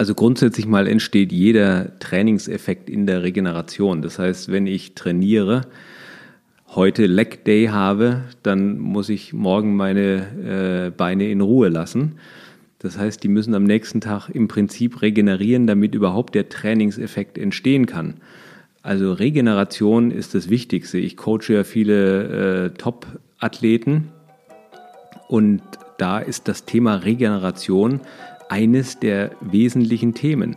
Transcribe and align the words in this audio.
Also 0.00 0.14
grundsätzlich 0.14 0.66
mal 0.66 0.88
entsteht 0.88 1.30
jeder 1.30 1.98
Trainingseffekt 1.98 2.88
in 2.88 3.04
der 3.04 3.22
Regeneration. 3.22 4.00
Das 4.00 4.18
heißt, 4.18 4.50
wenn 4.50 4.66
ich 4.66 4.94
trainiere, 4.94 5.66
heute 6.68 7.04
Leg 7.04 7.44
Day 7.44 7.66
habe, 7.66 8.22
dann 8.42 8.78
muss 8.78 9.10
ich 9.10 9.34
morgen 9.34 9.76
meine 9.76 10.86
äh, 10.86 10.90
Beine 10.90 11.30
in 11.30 11.42
Ruhe 11.42 11.68
lassen. 11.68 12.12
Das 12.78 12.96
heißt, 12.96 13.22
die 13.22 13.28
müssen 13.28 13.52
am 13.52 13.64
nächsten 13.64 14.00
Tag 14.00 14.30
im 14.30 14.48
Prinzip 14.48 15.02
regenerieren, 15.02 15.66
damit 15.66 15.94
überhaupt 15.94 16.34
der 16.34 16.48
Trainingseffekt 16.48 17.36
entstehen 17.36 17.84
kann. 17.84 18.14
Also 18.80 19.12
Regeneration 19.12 20.12
ist 20.12 20.34
das 20.34 20.48
Wichtigste. 20.48 20.96
Ich 20.96 21.18
coache 21.18 21.52
ja 21.52 21.62
viele 21.62 22.68
äh, 22.68 22.70
Top-Athleten 22.70 24.08
und 25.28 25.60
da 25.98 26.20
ist 26.20 26.48
das 26.48 26.64
Thema 26.64 26.94
Regeneration 26.94 28.00
eines 28.50 28.98
der 28.98 29.30
wesentlichen 29.40 30.12
Themen. 30.12 30.56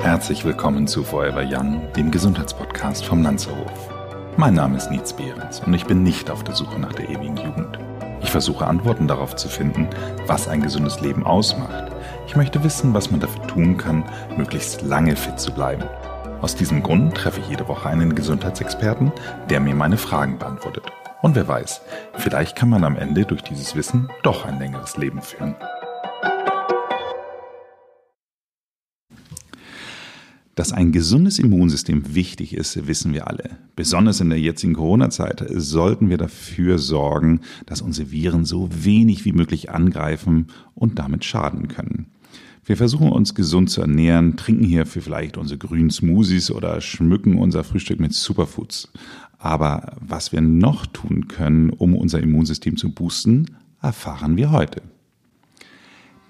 Herzlich 0.00 0.44
willkommen 0.44 0.86
zu 0.86 1.02
Forever 1.02 1.42
Young, 1.42 1.80
dem 1.96 2.10
Gesundheitspodcast 2.10 3.04
vom 3.06 3.22
Lanzerhof. 3.22 3.90
Mein 4.36 4.54
Name 4.54 4.76
ist 4.76 4.90
Nietz 4.90 5.14
Behrens 5.14 5.60
und 5.60 5.72
ich 5.72 5.86
bin 5.86 6.02
nicht 6.02 6.30
auf 6.30 6.44
der 6.44 6.54
Suche 6.54 6.78
nach 6.78 6.92
der 6.92 7.08
ewigen 7.08 7.38
Jugend. 7.38 7.78
Ich 8.22 8.30
versuche 8.30 8.66
Antworten 8.66 9.08
darauf 9.08 9.36
zu 9.36 9.48
finden, 9.48 9.88
was 10.26 10.48
ein 10.48 10.60
gesundes 10.60 11.00
Leben 11.00 11.24
ausmacht. 11.24 11.90
Ich 12.26 12.36
möchte 12.36 12.62
wissen, 12.62 12.92
was 12.92 13.10
man 13.10 13.20
dafür 13.20 13.46
tun 13.46 13.78
kann, 13.78 14.04
möglichst 14.36 14.82
lange 14.82 15.16
fit 15.16 15.40
zu 15.40 15.50
bleiben. 15.50 15.84
Aus 16.42 16.54
diesem 16.54 16.82
Grund 16.82 17.14
treffe 17.14 17.40
ich 17.40 17.48
jede 17.48 17.66
Woche 17.68 17.88
einen 17.88 18.14
Gesundheitsexperten, 18.14 19.12
der 19.48 19.60
mir 19.60 19.74
meine 19.74 19.96
Fragen 19.96 20.38
beantwortet. 20.38 20.92
Und 21.24 21.36
wer 21.36 21.48
weiß, 21.48 21.80
vielleicht 22.18 22.54
kann 22.54 22.68
man 22.68 22.84
am 22.84 22.96
Ende 22.96 23.24
durch 23.24 23.40
dieses 23.40 23.74
Wissen 23.74 24.10
doch 24.22 24.44
ein 24.44 24.58
längeres 24.58 24.98
Leben 24.98 25.22
führen. 25.22 25.54
Dass 30.54 30.74
ein 30.74 30.92
gesundes 30.92 31.38
Immunsystem 31.38 32.14
wichtig 32.14 32.54
ist, 32.54 32.86
wissen 32.86 33.14
wir 33.14 33.26
alle. 33.26 33.56
Besonders 33.74 34.20
in 34.20 34.28
der 34.28 34.38
jetzigen 34.38 34.74
Corona-Zeit 34.74 35.46
sollten 35.48 36.10
wir 36.10 36.18
dafür 36.18 36.76
sorgen, 36.76 37.40
dass 37.64 37.80
unsere 37.80 38.10
Viren 38.10 38.44
so 38.44 38.68
wenig 38.70 39.24
wie 39.24 39.32
möglich 39.32 39.70
angreifen 39.70 40.48
und 40.74 40.98
damit 40.98 41.24
schaden 41.24 41.68
können. 41.68 42.10
Wir 42.66 42.78
versuchen 42.78 43.12
uns 43.12 43.34
gesund 43.34 43.68
zu 43.68 43.82
ernähren, 43.82 44.36
trinken 44.36 44.64
hierfür 44.64 45.02
vielleicht 45.02 45.36
unsere 45.36 45.58
grünen 45.58 45.90
Smoothies 45.90 46.50
oder 46.50 46.80
schmücken 46.80 47.36
unser 47.36 47.62
Frühstück 47.62 48.00
mit 48.00 48.14
Superfoods. 48.14 48.90
Aber 49.44 49.92
was 50.00 50.32
wir 50.32 50.40
noch 50.40 50.86
tun 50.86 51.28
können, 51.28 51.68
um 51.68 51.94
unser 51.94 52.18
Immunsystem 52.18 52.78
zu 52.78 52.90
boosten, 52.90 53.58
erfahren 53.82 54.38
wir 54.38 54.52
heute. 54.52 54.80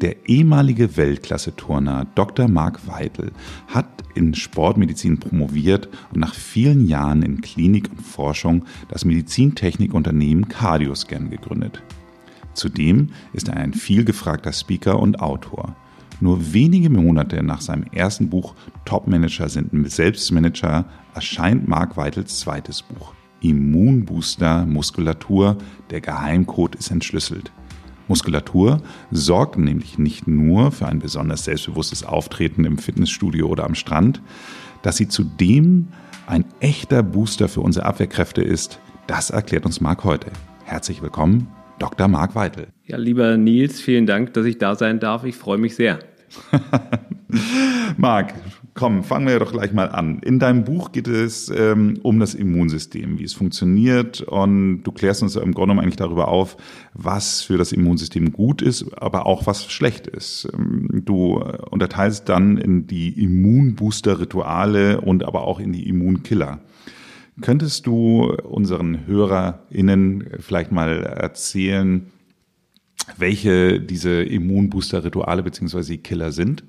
Der 0.00 0.28
ehemalige 0.28 0.96
Weltklasse-Turner 0.96 2.08
Dr. 2.16 2.48
Mark 2.48 2.88
Weidel 2.88 3.30
hat 3.68 3.86
in 4.16 4.34
Sportmedizin 4.34 5.20
promoviert 5.20 5.88
und 6.12 6.18
nach 6.18 6.34
vielen 6.34 6.88
Jahren 6.88 7.22
in 7.22 7.40
Klinik 7.40 7.88
und 7.88 8.02
Forschung 8.02 8.64
das 8.88 9.04
Medizintechnikunternehmen 9.04 10.48
Cardioscan 10.48 11.30
gegründet. 11.30 11.84
Zudem 12.54 13.10
ist 13.32 13.46
er 13.46 13.58
ein 13.58 13.74
vielgefragter 13.74 14.52
Speaker 14.52 14.98
und 14.98 15.20
Autor. 15.20 15.76
Nur 16.24 16.54
wenige 16.54 16.88
Monate 16.88 17.42
nach 17.42 17.60
seinem 17.60 17.84
ersten 17.92 18.30
Buch 18.30 18.54
Top-Manager 18.86 19.46
sind 19.50 19.70
Selbstmanager 19.90 20.86
erscheint 21.14 21.68
Mark 21.68 21.98
Weitels 21.98 22.40
zweites 22.40 22.80
Buch. 22.80 23.12
Immunbooster 23.42 24.64
Muskulatur, 24.64 25.58
der 25.90 26.00
Geheimcode 26.00 26.76
ist 26.76 26.90
entschlüsselt. 26.90 27.52
Muskulatur 28.08 28.80
sorgt 29.10 29.58
nämlich 29.58 29.98
nicht 29.98 30.26
nur 30.26 30.72
für 30.72 30.86
ein 30.86 30.98
besonders 30.98 31.44
selbstbewusstes 31.44 32.04
Auftreten 32.04 32.64
im 32.64 32.78
Fitnessstudio 32.78 33.46
oder 33.46 33.64
am 33.64 33.74
Strand, 33.74 34.22
dass 34.80 34.96
sie 34.96 35.08
zudem 35.08 35.88
ein 36.26 36.46
echter 36.58 37.02
Booster 37.02 37.50
für 37.50 37.60
unsere 37.60 37.84
Abwehrkräfte 37.84 38.40
ist, 38.40 38.80
das 39.08 39.28
erklärt 39.28 39.66
uns 39.66 39.82
Marc 39.82 40.04
heute. 40.04 40.30
Herzlich 40.64 41.02
willkommen, 41.02 41.48
Dr. 41.78 42.08
Marc 42.08 42.34
Weitel. 42.34 42.68
Ja, 42.86 42.96
lieber 42.96 43.36
Nils, 43.36 43.78
vielen 43.82 44.06
Dank, 44.06 44.32
dass 44.32 44.46
ich 44.46 44.56
da 44.56 44.74
sein 44.74 45.00
darf. 45.00 45.24
Ich 45.24 45.36
freue 45.36 45.58
mich 45.58 45.74
sehr. 45.74 45.98
Marc, 47.96 48.34
komm, 48.74 49.04
fangen 49.04 49.26
wir 49.26 49.38
doch 49.38 49.52
gleich 49.52 49.72
mal 49.72 49.88
an. 49.88 50.18
In 50.20 50.38
deinem 50.38 50.64
Buch 50.64 50.92
geht 50.92 51.08
es 51.08 51.50
ähm, 51.50 51.98
um 52.02 52.20
das 52.20 52.34
Immunsystem, 52.34 53.18
wie 53.18 53.24
es 53.24 53.32
funktioniert 53.32 54.20
und 54.20 54.82
du 54.82 54.92
klärst 54.92 55.22
uns 55.22 55.36
im 55.36 55.52
Grunde 55.52 55.80
eigentlich 55.80 55.96
darüber 55.96 56.28
auf, 56.28 56.56
was 56.92 57.42
für 57.42 57.56
das 57.56 57.72
Immunsystem 57.72 58.32
gut 58.32 58.62
ist, 58.62 58.92
aber 59.00 59.26
auch 59.26 59.46
was 59.46 59.70
schlecht 59.70 60.06
ist. 60.06 60.48
Ähm, 60.52 61.02
du 61.04 61.42
unterteilst 61.70 62.28
dann 62.28 62.56
in 62.56 62.86
die 62.86 63.22
Immunbooster-Rituale 63.22 65.00
und 65.00 65.24
aber 65.24 65.42
auch 65.42 65.60
in 65.60 65.72
die 65.72 65.88
Immunkiller. 65.88 66.60
Könntest 67.40 67.86
du 67.86 68.32
unseren 68.32 69.06
HörerInnen 69.06 70.28
vielleicht 70.38 70.70
mal 70.70 71.02
erzählen, 71.02 72.06
welche 73.16 73.80
diese 73.80 74.22
Immunbooster-Rituale 74.22 75.42
bzw. 75.42 75.98
Killer 75.98 76.32
sind? 76.32 76.64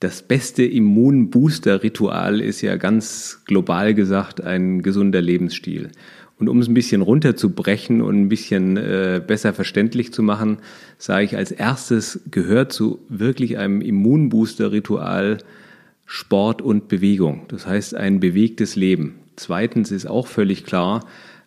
Das 0.00 0.22
beste 0.22 0.64
Immunbooster-Ritual 0.64 2.40
ist 2.40 2.60
ja 2.60 2.76
ganz 2.76 3.42
global 3.44 3.94
gesagt 3.94 4.40
ein 4.40 4.82
gesunder 4.82 5.20
Lebensstil. 5.20 5.90
Und 6.38 6.48
um 6.48 6.58
es 6.58 6.66
ein 6.66 6.74
bisschen 6.74 7.02
runterzubrechen 7.02 8.02
und 8.02 8.16
ein 8.16 8.28
bisschen 8.28 8.76
äh, 8.76 9.22
besser 9.24 9.52
verständlich 9.52 10.12
zu 10.12 10.24
machen, 10.24 10.58
sage 10.98 11.24
ich 11.24 11.36
als 11.36 11.52
erstes 11.52 12.20
gehört 12.32 12.72
zu 12.72 12.98
wirklich 13.08 13.58
einem 13.58 13.80
Immunbooster-Ritual 13.80 15.38
Sport 16.04 16.60
und 16.60 16.88
Bewegung. 16.88 17.42
Das 17.48 17.66
heißt 17.66 17.94
ein 17.94 18.18
bewegtes 18.18 18.74
Leben. 18.74 19.20
Zweitens 19.36 19.92
ist 19.92 20.06
auch 20.06 20.26
völlig 20.26 20.64
klar, 20.64 21.06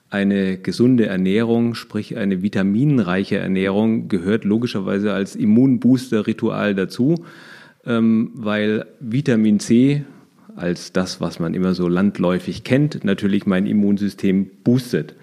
eine 0.09 0.57
gesunde 0.57 1.07
Ernährung, 1.07 1.75
sprich 1.75 2.17
eine 2.17 2.41
vitaminreiche 2.41 3.37
Ernährung, 3.37 4.07
gehört 4.07 4.45
logischerweise 4.45 5.13
als 5.13 5.35
Immunbooster-Ritual 5.35 6.75
dazu, 6.75 7.25
ähm, 7.85 8.31
weil 8.33 8.85
Vitamin 8.99 9.59
C 9.59 10.05
als 10.55 10.93
das, 10.93 11.19
was 11.19 11.39
man 11.39 11.53
immer 11.53 11.73
so 11.73 11.87
landläufig 11.87 12.63
kennt, 12.63 13.03
natürlich 13.03 13.45
mein 13.45 13.65
Immunsystem 13.65 14.49
boostet. 14.63 15.15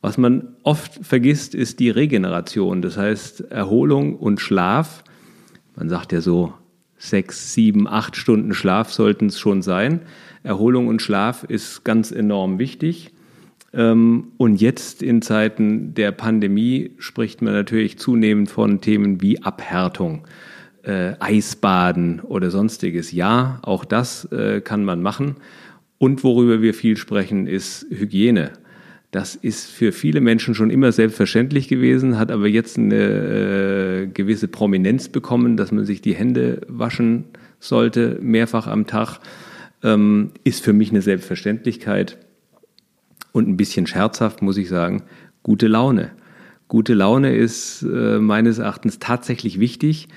Was 0.00 0.18
man 0.18 0.48
oft 0.62 1.04
vergisst, 1.04 1.54
ist 1.54 1.80
die 1.80 1.90
Regeneration, 1.90 2.82
das 2.82 2.96
heißt 2.96 3.52
Erholung 3.52 4.16
und 4.16 4.40
Schlaf. 4.40 5.04
Man 5.76 5.88
sagt 5.88 6.12
ja 6.12 6.20
so, 6.20 6.54
sechs, 6.96 7.52
sieben, 7.52 7.86
acht 7.88 8.16
Stunden 8.16 8.54
Schlaf 8.54 8.92
sollten 8.92 9.26
es 9.26 9.38
schon 9.38 9.62
sein. 9.62 10.00
Erholung 10.42 10.88
und 10.88 11.02
Schlaf 11.02 11.44
ist 11.44 11.84
ganz 11.84 12.10
enorm 12.10 12.58
wichtig. 12.58 13.12
Ähm, 13.74 14.28
und 14.36 14.60
jetzt 14.60 15.02
in 15.02 15.20
Zeiten 15.20 15.94
der 15.94 16.12
Pandemie 16.12 16.92
spricht 16.98 17.42
man 17.42 17.54
natürlich 17.54 17.98
zunehmend 17.98 18.48
von 18.48 18.80
Themen 18.80 19.20
wie 19.20 19.42
Abhärtung, 19.42 20.26
äh, 20.84 21.14
Eisbaden 21.18 22.20
oder 22.20 22.50
sonstiges. 22.50 23.10
Ja, 23.12 23.58
auch 23.62 23.84
das 23.84 24.26
äh, 24.32 24.60
kann 24.60 24.84
man 24.84 25.02
machen. 25.02 25.36
Und 25.98 26.22
worüber 26.22 26.62
wir 26.62 26.74
viel 26.74 26.96
sprechen, 26.96 27.46
ist 27.46 27.86
Hygiene. 27.90 28.52
Das 29.10 29.36
ist 29.36 29.70
für 29.70 29.92
viele 29.92 30.20
Menschen 30.20 30.54
schon 30.54 30.70
immer 30.70 30.90
selbstverständlich 30.90 31.68
gewesen, 31.68 32.18
hat 32.18 32.30
aber 32.30 32.48
jetzt 32.48 32.78
eine 32.78 32.96
äh, 32.96 34.06
gewisse 34.06 34.48
Prominenz 34.48 35.08
bekommen, 35.08 35.56
dass 35.56 35.72
man 35.72 35.84
sich 35.84 36.00
die 36.00 36.14
Hände 36.14 36.62
waschen 36.68 37.24
sollte, 37.60 38.18
mehrfach 38.20 38.66
am 38.66 38.86
Tag, 38.86 39.20
ähm, 39.84 40.32
ist 40.42 40.64
für 40.64 40.72
mich 40.72 40.90
eine 40.90 41.00
Selbstverständlichkeit 41.00 42.18
und 43.34 43.48
ein 43.48 43.56
bisschen 43.56 43.86
scherzhaft 43.86 44.42
muss 44.42 44.56
ich 44.56 44.68
sagen, 44.68 45.02
gute 45.42 45.66
Laune. 45.66 46.12
Gute 46.68 46.94
Laune 46.94 47.34
ist 47.34 47.82
äh, 47.82 48.18
meines 48.18 48.58
Erachtens 48.58 49.00
tatsächlich 49.00 49.58
wichtig. 49.58 50.08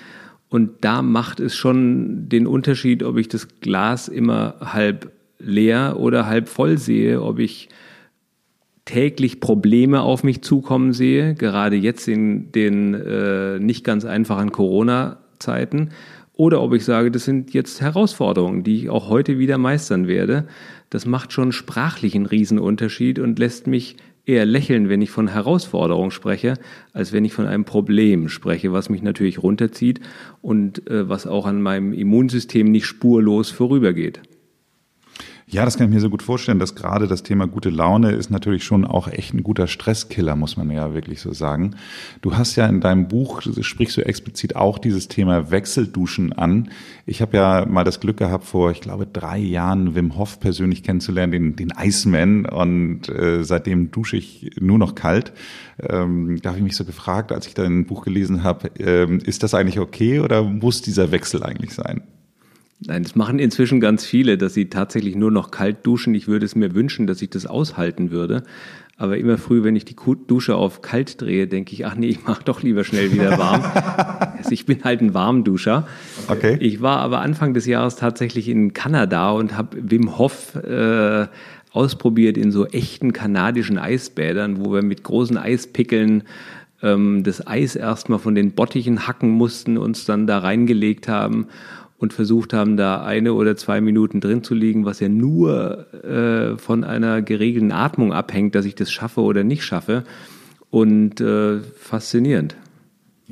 Und 0.49 0.85
da 0.85 1.01
macht 1.01 1.39
es 1.39 1.55
schon 1.55 2.29
den 2.29 2.45
Unterschied, 2.45 3.03
ob 3.03 3.17
ich 3.17 3.27
das 3.27 3.59
Glas 3.59 4.07
immer 4.07 4.55
halb 4.61 5.11
leer 5.39 5.97
oder 5.99 6.27
halb 6.27 6.47
voll 6.47 6.77
sehe, 6.77 7.21
ob 7.21 7.39
ich 7.39 7.69
täglich 8.85 9.39
Probleme 9.39 10.01
auf 10.01 10.23
mich 10.23 10.43
zukommen 10.43 10.93
sehe, 10.93 11.33
gerade 11.33 11.75
jetzt 11.75 12.07
in 12.07 12.51
den 12.51 12.93
äh, 12.93 13.59
nicht 13.59 13.83
ganz 13.83 14.05
einfachen 14.05 14.51
Corona-Zeiten, 14.51 15.89
oder 16.33 16.61
ob 16.61 16.75
ich 16.75 16.85
sage, 16.85 17.09
das 17.09 17.25
sind 17.25 17.55
jetzt 17.55 17.81
Herausforderungen, 17.81 18.63
die 18.63 18.75
ich 18.77 18.89
auch 18.91 19.09
heute 19.09 19.39
wieder 19.39 19.57
meistern 19.57 20.07
werde 20.07 20.47
das 20.89 21.05
macht 21.05 21.33
schon 21.33 21.51
sprachlich 21.51 22.15
einen 22.15 22.25
Riesenunterschied 22.25 23.19
und 23.19 23.39
lässt 23.39 23.67
mich 23.67 23.97
eher 24.25 24.45
lächeln, 24.45 24.89
wenn 24.89 25.01
ich 25.01 25.09
von 25.09 25.29
Herausforderung 25.29 26.11
spreche, 26.11 26.55
als 26.91 27.13
wenn 27.13 27.25
ich 27.25 27.33
von 27.33 27.47
einem 27.47 27.63
Problem 27.63 28.27
spreche, 28.29 28.73
was 28.73 28.89
mich 28.89 29.01
natürlich 29.01 29.41
runterzieht 29.41 30.01
und 30.41 30.87
äh, 30.89 31.07
was 31.07 31.27
auch 31.27 31.45
an 31.45 31.61
meinem 31.61 31.93
Immunsystem 31.93 32.69
nicht 32.69 32.85
spurlos 32.85 33.49
vorübergeht. 33.49 34.21
Ja, 35.49 35.63
das 35.63 35.77
kann 35.77 35.87
ich 35.87 35.93
mir 35.93 36.01
so 36.01 36.09
gut 36.09 36.23
vorstellen, 36.23 36.59
dass 36.59 36.75
gerade 36.75 37.07
das 37.07 37.23
Thema 37.23 37.47
gute 37.47 37.69
Laune 37.69 38.11
ist 38.11 38.29
natürlich 38.29 38.65
schon 38.65 38.83
auch 38.83 39.07
echt 39.07 39.33
ein 39.33 39.43
guter 39.43 39.67
Stresskiller, 39.67 40.35
muss 40.35 40.57
man 40.57 40.69
ja 40.69 40.93
wirklich 40.93 41.21
so 41.21 41.31
sagen. 41.31 41.77
Du 42.19 42.35
hast 42.35 42.57
ja 42.57 42.67
in 42.67 42.81
deinem 42.81 43.07
Buch, 43.07 43.41
sprichst 43.61 43.95
du 43.95 44.05
explizit 44.05 44.57
auch 44.57 44.77
dieses 44.77 45.07
Thema 45.07 45.49
Wechselduschen 45.49 46.33
an. 46.33 46.69
Ich 47.05 47.21
habe 47.21 47.37
ja 47.37 47.65
mal 47.65 47.85
das 47.85 48.01
Glück 48.01 48.17
gehabt, 48.17 48.43
vor, 48.43 48.71
ich 48.71 48.81
glaube, 48.81 49.07
drei 49.07 49.37
Jahren 49.37 49.95
Wim 49.95 50.17
Hof 50.17 50.41
persönlich 50.41 50.83
kennenzulernen, 50.83 51.31
den, 51.31 51.55
den 51.55 51.71
Iceman. 51.79 52.45
Und 52.45 53.07
äh, 53.07 53.45
seitdem 53.45 53.89
dusche 53.89 54.17
ich 54.17 54.51
nur 54.59 54.77
noch 54.77 54.95
kalt. 54.95 55.31
Ähm, 55.79 56.41
da 56.41 56.49
habe 56.49 56.57
ich 56.57 56.63
mich 56.65 56.75
so 56.75 56.83
gefragt, 56.83 57.31
als 57.31 57.47
ich 57.47 57.53
dein 57.53 57.85
Buch 57.85 58.03
gelesen 58.03 58.43
habe, 58.43 58.67
ähm, 58.79 59.19
ist 59.19 59.43
das 59.43 59.53
eigentlich 59.53 59.79
okay 59.79 60.19
oder 60.19 60.43
muss 60.43 60.81
dieser 60.81 61.11
Wechsel 61.11 61.41
eigentlich 61.41 61.73
sein? 61.73 62.01
Nein, 62.85 63.03
das 63.03 63.15
machen 63.15 63.39
inzwischen 63.39 63.79
ganz 63.79 64.05
viele, 64.05 64.37
dass 64.37 64.53
sie 64.53 64.69
tatsächlich 64.69 65.15
nur 65.15 65.31
noch 65.31 65.49
kalt 65.49 65.77
duschen. 65.83 66.13
Ich 66.13 66.27
würde 66.27 66.45
es 66.45 66.55
mir 66.55 66.75
wünschen, 66.75 67.07
dass 67.07 67.21
ich 67.21 67.29
das 67.29 67.47
aushalten 67.47 68.11
würde. 68.11 68.43
Aber 68.99 69.17
immer 69.17 69.37
früh, 69.37 69.63
wenn 69.63 69.75
ich 69.75 69.85
die 69.85 69.95
Dusche 70.27 70.55
auf 70.55 70.81
kalt 70.81 71.21
drehe, 71.21 71.47
denke 71.47 71.73
ich, 71.73 71.85
ach 71.85 71.95
nee, 71.95 72.07
ich 72.07 72.23
mache 72.25 72.43
doch 72.43 72.63
lieber 72.63 72.83
schnell 72.83 73.11
wieder 73.11 73.37
warm. 73.37 73.63
also 74.37 74.51
ich 74.51 74.65
bin 74.65 74.83
halt 74.83 75.01
ein 75.01 75.13
Warmduscher. 75.13 75.87
Okay. 76.27 76.57
Ich 76.59 76.81
war 76.81 76.99
aber 76.99 77.21
Anfang 77.21 77.53
des 77.53 77.65
Jahres 77.65 77.95
tatsächlich 77.95 78.47
in 78.47 78.73
Kanada 78.73 79.31
und 79.31 79.57
habe 79.57 79.77
Wim 79.79 80.17
Hof 80.17 80.55
äh, 80.55 81.27
ausprobiert 81.71 82.37
in 82.37 82.51
so 82.51 82.65
echten 82.65 83.13
kanadischen 83.13 83.77
Eisbädern, 83.77 84.63
wo 84.63 84.73
wir 84.73 84.83
mit 84.83 85.03
großen 85.03 85.37
Eispickeln 85.37 86.23
ähm, 86.81 87.23
das 87.23 87.45
Eis 87.45 87.75
erstmal 87.75 88.19
von 88.19 88.33
den 88.33 88.51
Bottichen 88.51 89.07
hacken 89.07 89.29
mussten, 89.29 89.77
uns 89.77 90.05
dann 90.05 90.25
da 90.25 90.39
reingelegt 90.39 91.07
haben 91.07 91.47
und 91.97 92.13
versucht 92.13 92.53
haben, 92.53 92.77
da 92.77 93.03
eine 93.03 93.33
oder 93.33 93.55
zwei 93.55 93.81
Minuten 93.81 94.21
drin 94.21 94.43
zu 94.43 94.53
liegen, 94.53 94.85
was 94.85 94.99
ja 94.99 95.09
nur 95.09 95.93
äh, 96.03 96.57
von 96.57 96.83
einer 96.83 97.21
geregelten 97.21 97.71
Atmung 97.71 98.13
abhängt, 98.13 98.55
dass 98.55 98.65
ich 98.65 98.75
das 98.75 98.91
schaffe 98.91 99.21
oder 99.21 99.43
nicht 99.43 99.63
schaffe. 99.63 100.03
Und 100.69 101.21
äh, 101.21 101.59
faszinierend. 101.59 102.55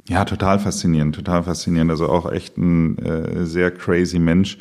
Ja, 0.07 0.25
total 0.25 0.59
faszinierend, 0.59 1.15
total 1.15 1.43
faszinierend. 1.43 1.91
Also 1.91 2.07
auch 2.07 2.31
echt 2.31 2.57
ein 2.57 2.97
äh, 2.97 3.45
sehr 3.45 3.71
crazy 3.71 4.19
Mensch. 4.19 4.57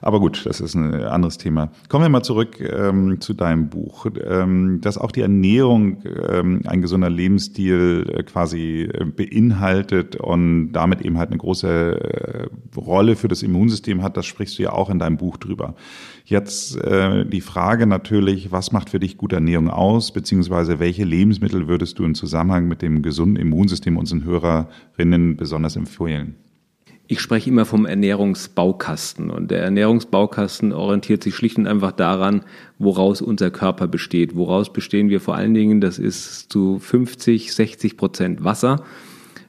Aber 0.00 0.20
gut, 0.20 0.46
das 0.46 0.60
ist 0.60 0.74
ein 0.74 0.94
anderes 0.94 1.38
Thema. 1.38 1.70
Kommen 1.88 2.04
wir 2.04 2.08
mal 2.08 2.22
zurück 2.22 2.60
ähm, 2.60 3.20
zu 3.20 3.34
deinem 3.34 3.68
Buch. 3.68 4.06
Ähm, 4.24 4.80
dass 4.80 4.98
auch 4.98 5.12
die 5.12 5.22
Ernährung 5.22 6.02
ähm, 6.28 6.62
ein 6.66 6.82
gesunder 6.82 7.10
Lebensstil 7.10 8.06
äh, 8.12 8.22
quasi 8.22 8.88
äh, 8.92 9.04
beinhaltet 9.04 10.16
und 10.16 10.72
damit 10.72 11.02
eben 11.02 11.18
halt 11.18 11.30
eine 11.30 11.38
große 11.38 12.48
äh, 12.48 12.78
Rolle 12.78 13.16
für 13.16 13.28
das 13.28 13.42
Immunsystem 13.42 14.02
hat, 14.02 14.16
das 14.16 14.26
sprichst 14.26 14.58
du 14.58 14.62
ja 14.62 14.72
auch 14.72 14.90
in 14.90 14.98
deinem 14.98 15.16
Buch 15.16 15.36
drüber. 15.36 15.74
Jetzt 16.24 16.76
äh, 16.76 17.24
die 17.24 17.40
Frage 17.40 17.86
natürlich, 17.86 18.52
was 18.52 18.72
macht 18.72 18.90
für 18.90 19.00
dich 19.00 19.16
gute 19.16 19.36
Ernährung 19.36 19.70
aus, 19.70 20.12
beziehungsweise 20.12 20.78
welche 20.78 21.04
Lebensmittel 21.04 21.68
würdest 21.68 21.98
du 21.98 22.04
im 22.04 22.14
Zusammenhang 22.14 22.68
mit 22.68 22.82
dem 22.82 23.02
gesunden 23.02 23.36
Immunsystem 23.36 23.96
unseren 23.96 24.24
Hörerinnen 24.24 25.36
besonders 25.36 25.76
empfehlen? 25.76 26.36
Ich 27.10 27.20
spreche 27.20 27.48
immer 27.48 27.64
vom 27.64 27.86
Ernährungsbaukasten 27.86 29.30
und 29.30 29.50
der 29.50 29.62
Ernährungsbaukasten 29.62 30.74
orientiert 30.74 31.24
sich 31.24 31.34
schlicht 31.34 31.56
und 31.56 31.66
einfach 31.66 31.92
daran, 31.92 32.44
woraus 32.78 33.22
unser 33.22 33.50
Körper 33.50 33.88
besteht. 33.88 34.36
Woraus 34.36 34.70
bestehen 34.70 35.08
wir 35.08 35.22
vor 35.22 35.34
allen 35.34 35.54
Dingen? 35.54 35.80
Das 35.80 35.98
ist 35.98 36.52
zu 36.52 36.78
50, 36.78 37.54
60 37.54 37.96
Prozent 37.96 38.44
Wasser 38.44 38.84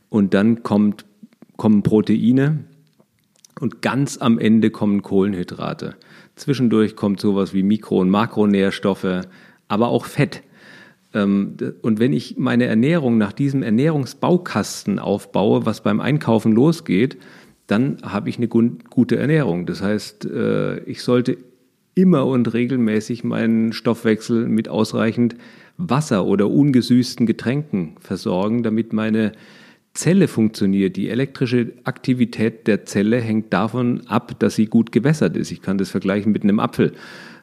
und 0.08 0.34
dann 0.34 0.64
kommt, 0.64 1.04
kommen 1.58 1.84
Proteine 1.84 2.64
und 3.60 3.82
ganz 3.82 4.18
am 4.18 4.40
Ende 4.40 4.72
kommen 4.72 5.02
Kohlenhydrate. 5.02 5.96
Zwischendurch 6.38 6.96
kommt 6.96 7.20
sowas 7.20 7.54
wie 7.54 7.64
Mikro- 7.64 8.00
und 8.00 8.10
Makronährstoffe, 8.10 9.28
aber 9.68 9.90
auch 9.90 10.06
Fett. 10.06 10.44
Ähm, 11.14 11.58
und 11.82 12.00
wenn 12.00 12.14
ich 12.14 12.38
meine 12.38 12.68
Ernährung 12.68 13.18
nach 13.18 13.34
diesem 13.34 13.64
Ernährungsbaukasten 13.64 14.98
aufbaue, 14.98 15.66
was 15.66 15.84
beim 15.84 16.00
Einkaufen 16.00 16.54
losgeht, 16.54 17.18
dann 17.70 17.98
habe 18.02 18.30
ich 18.30 18.38
eine 18.38 18.48
gute 18.48 19.18
Ernährung. 19.18 19.68
Das 19.68 19.82
heißt, 19.82 20.26
äh, 20.26 20.80
ich 20.86 21.04
sollte 21.04 21.38
immer 21.94 22.26
und 22.26 22.54
regelmäßig 22.54 23.24
meinen 23.24 23.74
Stoffwechsel 23.74 24.48
mit 24.48 24.70
ausreichend 24.70 25.36
Wasser 25.78 26.26
oder 26.26 26.50
ungesüßten 26.50 27.26
Getränken 27.26 27.96
versorgen, 28.00 28.64
damit 28.64 28.92
meine 28.92 29.34
Zelle 29.94 30.28
funktioniert. 30.28 30.96
Die 30.96 31.10
elektrische 31.10 31.74
Aktivität 31.84 32.68
der 32.68 32.86
Zelle 32.86 33.22
hängt 33.22 33.54
davon 33.54 34.02
ab, 34.08 34.40
dass 34.40 34.56
sie 34.56 34.66
gut 34.66 34.92
gewässert 34.92 35.38
ist. 35.38 35.52
Ich 35.52 35.62
kann 35.62 35.78
das 35.78 35.92
vergleichen 35.92 36.32
mit 36.32 36.44
einem 36.44 36.60
Apfel, 36.60 36.94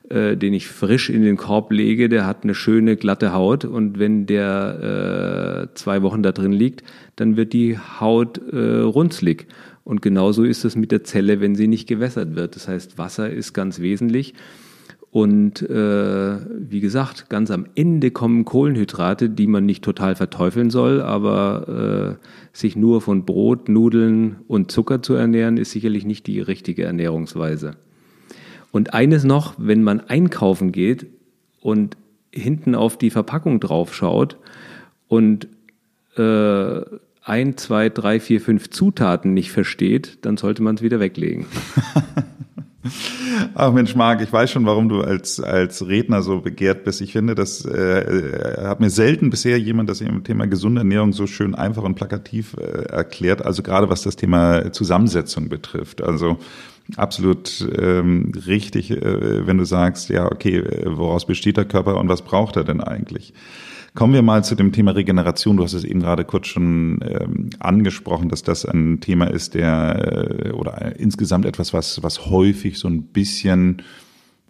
äh, 0.08 0.36
den 0.36 0.54
ich 0.54 0.66
frisch 0.66 1.08
in 1.08 1.22
den 1.22 1.36
Korb 1.36 1.70
lege. 1.70 2.08
Der 2.08 2.26
hat 2.26 2.42
eine 2.42 2.54
schöne 2.54 2.96
glatte 2.96 3.32
Haut 3.32 3.64
und 3.64 3.98
wenn 3.98 4.26
der 4.26 5.68
äh, 5.70 5.74
zwei 5.74 6.02
Wochen 6.02 6.22
da 6.22 6.32
drin 6.32 6.52
liegt, 6.52 6.82
dann 7.14 7.36
wird 7.36 7.52
die 7.52 7.78
Haut 7.78 8.40
äh, 8.52 8.80
runzlig. 8.80 9.46
Und 9.86 10.02
genauso 10.02 10.42
ist 10.42 10.64
es 10.64 10.74
mit 10.74 10.90
der 10.90 11.04
Zelle, 11.04 11.40
wenn 11.40 11.54
sie 11.54 11.68
nicht 11.68 11.86
gewässert 11.86 12.34
wird. 12.34 12.56
Das 12.56 12.66
heißt, 12.66 12.98
Wasser 12.98 13.30
ist 13.30 13.52
ganz 13.52 13.78
wesentlich. 13.78 14.34
Und 15.12 15.62
äh, 15.62 16.38
wie 16.58 16.80
gesagt, 16.80 17.30
ganz 17.30 17.52
am 17.52 17.66
Ende 17.76 18.10
kommen 18.10 18.44
Kohlenhydrate, 18.44 19.30
die 19.30 19.46
man 19.46 19.64
nicht 19.64 19.84
total 19.84 20.16
verteufeln 20.16 20.70
soll, 20.70 21.00
aber 21.00 22.18
äh, 22.18 22.26
sich 22.52 22.74
nur 22.74 23.00
von 23.00 23.24
Brot, 23.24 23.68
Nudeln 23.68 24.38
und 24.48 24.72
Zucker 24.72 25.04
zu 25.04 25.14
ernähren, 25.14 25.56
ist 25.56 25.70
sicherlich 25.70 26.04
nicht 26.04 26.26
die 26.26 26.40
richtige 26.40 26.82
Ernährungsweise. 26.82 27.76
Und 28.72 28.92
eines 28.92 29.22
noch, 29.22 29.54
wenn 29.56 29.84
man 29.84 30.00
einkaufen 30.00 30.72
geht 30.72 31.06
und 31.60 31.96
hinten 32.32 32.74
auf 32.74 32.98
die 32.98 33.10
Verpackung 33.10 33.60
drauf 33.60 33.94
schaut 33.94 34.36
und 35.06 35.46
äh, 36.16 36.80
ein, 37.26 37.56
zwei, 37.56 37.88
drei, 37.88 38.20
vier, 38.20 38.40
fünf 38.40 38.70
Zutaten 38.70 39.34
nicht 39.34 39.50
versteht, 39.50 40.18
dann 40.22 40.36
sollte 40.36 40.62
man 40.62 40.76
es 40.76 40.82
wieder 40.82 41.00
weglegen. 41.00 41.46
Ach 43.54 43.72
Mensch, 43.72 43.96
Marc, 43.96 44.22
ich 44.22 44.32
weiß 44.32 44.48
schon, 44.48 44.64
warum 44.64 44.88
du 44.88 45.00
als, 45.00 45.40
als 45.40 45.88
Redner 45.88 46.22
so 46.22 46.40
begehrt 46.40 46.84
bist. 46.84 47.00
Ich 47.00 47.12
finde, 47.12 47.34
das 47.34 47.64
äh, 47.64 48.62
hat 48.62 48.78
mir 48.78 48.90
selten 48.90 49.30
bisher 49.30 49.58
jemand 49.58 49.90
das 49.90 50.00
im 50.00 50.22
Thema 50.22 50.46
gesunde 50.46 50.82
Ernährung 50.82 51.12
so 51.12 51.26
schön 51.26 51.56
einfach 51.56 51.82
und 51.82 51.96
plakativ 51.96 52.54
äh, 52.58 52.84
erklärt. 52.84 53.44
Also 53.44 53.64
gerade 53.64 53.88
was 53.88 54.02
das 54.02 54.14
Thema 54.14 54.72
Zusammensetzung 54.72 55.48
betrifft. 55.48 56.02
Also 56.02 56.38
absolut 56.96 57.68
ähm, 57.76 58.30
richtig, 58.46 58.92
äh, 58.92 59.48
wenn 59.48 59.58
du 59.58 59.64
sagst, 59.64 60.10
ja, 60.10 60.26
okay, 60.26 60.62
woraus 60.84 61.26
besteht 61.26 61.56
der 61.56 61.64
Körper 61.64 61.96
und 61.96 62.08
was 62.08 62.22
braucht 62.22 62.54
er 62.54 62.62
denn 62.62 62.80
eigentlich? 62.80 63.34
Kommen 63.96 64.12
wir 64.12 64.20
mal 64.20 64.44
zu 64.44 64.54
dem 64.54 64.72
Thema 64.72 64.90
Regeneration. 64.90 65.56
Du 65.56 65.64
hast 65.64 65.72
es 65.72 65.82
eben 65.82 66.00
gerade 66.00 66.26
kurz 66.26 66.48
schon 66.48 67.00
ähm, 67.02 67.48
angesprochen, 67.60 68.28
dass 68.28 68.42
das 68.42 68.66
ein 68.66 69.00
Thema 69.00 69.24
ist, 69.30 69.54
der 69.54 70.48
äh, 70.48 70.50
oder 70.50 71.00
insgesamt 71.00 71.46
etwas, 71.46 71.72
was, 71.72 72.02
was 72.02 72.26
häufig 72.26 72.78
so 72.78 72.88
ein 72.88 73.04
bisschen 73.04 73.82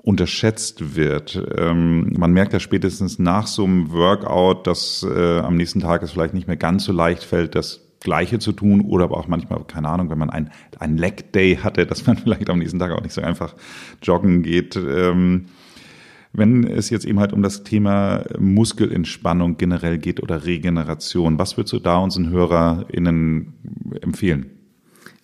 unterschätzt 0.02 0.96
wird. 0.96 1.40
Ähm, 1.56 2.12
man 2.18 2.32
merkt 2.32 2.54
ja 2.54 2.60
spätestens 2.60 3.20
nach 3.20 3.46
so 3.46 3.62
einem 3.62 3.92
Workout, 3.92 4.66
dass 4.66 5.06
äh, 5.08 5.38
am 5.38 5.54
nächsten 5.54 5.78
Tag 5.78 6.02
es 6.02 6.10
vielleicht 6.10 6.34
nicht 6.34 6.48
mehr 6.48 6.56
ganz 6.56 6.84
so 6.84 6.92
leicht 6.92 7.22
fällt, 7.22 7.54
das 7.54 7.82
Gleiche 8.00 8.40
zu 8.40 8.50
tun 8.50 8.80
oder 8.80 9.04
aber 9.04 9.16
auch 9.16 9.28
manchmal, 9.28 9.62
keine 9.62 9.88
Ahnung, 9.88 10.10
wenn 10.10 10.18
man 10.18 10.30
ein, 10.30 10.50
ein 10.80 10.98
Leg 10.98 11.32
Day 11.32 11.54
hatte, 11.62 11.86
dass 11.86 12.04
man 12.04 12.16
vielleicht 12.24 12.50
am 12.50 12.58
nächsten 12.58 12.80
Tag 12.80 12.90
auch 12.90 13.02
nicht 13.02 13.14
so 13.14 13.20
einfach 13.20 13.54
joggen 14.02 14.42
geht. 14.42 14.74
Ähm, 14.74 15.46
wenn 16.36 16.64
es 16.64 16.90
jetzt 16.90 17.06
eben 17.06 17.18
halt 17.18 17.32
um 17.32 17.42
das 17.42 17.62
Thema 17.62 18.24
Muskelentspannung 18.38 19.56
generell 19.56 19.98
geht 19.98 20.22
oder 20.22 20.44
Regeneration, 20.44 21.38
was 21.38 21.56
würdest 21.56 21.72
du 21.72 21.78
da 21.78 21.98
unseren 21.98 22.30
HörerInnen 22.30 23.52
empfehlen? 24.02 24.46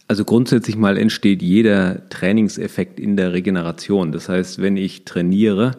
Also 0.09 0.25
grundsätzlich 0.25 0.76
mal 0.76 0.99
entsteht 0.99 1.42
jeder 1.42 2.09
Trainingseffekt 2.09 2.99
in 2.99 3.16
der 3.16 3.33
Regeneration. 3.33 4.12
Das 4.12 4.28
heißt, 4.28 4.61
wenn 4.61 4.76
ich 4.76 5.04
trainiere, 5.04 5.73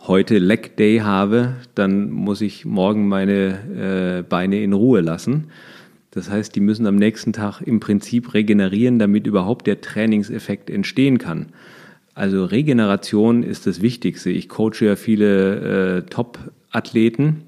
heute 0.00 0.38
Leg 0.38 0.76
Day 0.76 0.98
habe, 0.98 1.54
dann 1.74 2.10
muss 2.10 2.40
ich 2.40 2.64
morgen 2.64 3.08
meine 3.08 4.18
äh, 4.20 4.22
Beine 4.22 4.62
in 4.62 4.72
Ruhe 4.72 5.00
lassen. 5.00 5.48
Das 6.10 6.30
heißt, 6.30 6.54
die 6.54 6.60
müssen 6.60 6.86
am 6.86 6.96
nächsten 6.96 7.32
Tag 7.32 7.60
im 7.60 7.80
Prinzip 7.80 8.34
regenerieren, 8.34 8.98
damit 8.98 9.26
überhaupt 9.26 9.66
der 9.66 9.80
Trainingseffekt 9.80 10.70
entstehen 10.70 11.18
kann. 11.18 11.46
Also 12.14 12.44
Regeneration 12.44 13.42
ist 13.42 13.66
das 13.66 13.82
Wichtigste. 13.82 14.30
Ich 14.30 14.48
coache 14.48 14.84
ja 14.84 14.96
viele 14.96 15.98
äh, 15.98 16.02
Top-Athleten 16.02 17.42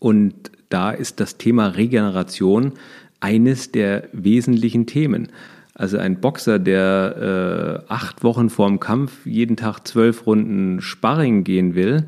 und 0.00 0.34
da 0.68 0.90
ist 0.90 1.20
das 1.20 1.38
Thema 1.38 1.68
Regeneration 1.68 2.72
eines 3.20 3.70
der 3.70 4.08
wesentlichen 4.12 4.86
Themen. 4.86 5.28
Also 5.74 5.98
ein 5.98 6.20
Boxer, 6.20 6.58
der 6.58 7.82
äh, 7.88 7.92
acht 7.92 8.22
Wochen 8.24 8.50
vorm 8.50 8.80
Kampf 8.80 9.24
jeden 9.24 9.56
Tag 9.56 9.86
zwölf 9.86 10.26
Runden 10.26 10.80
Sparring 10.80 11.44
gehen 11.44 11.74
will, 11.74 12.06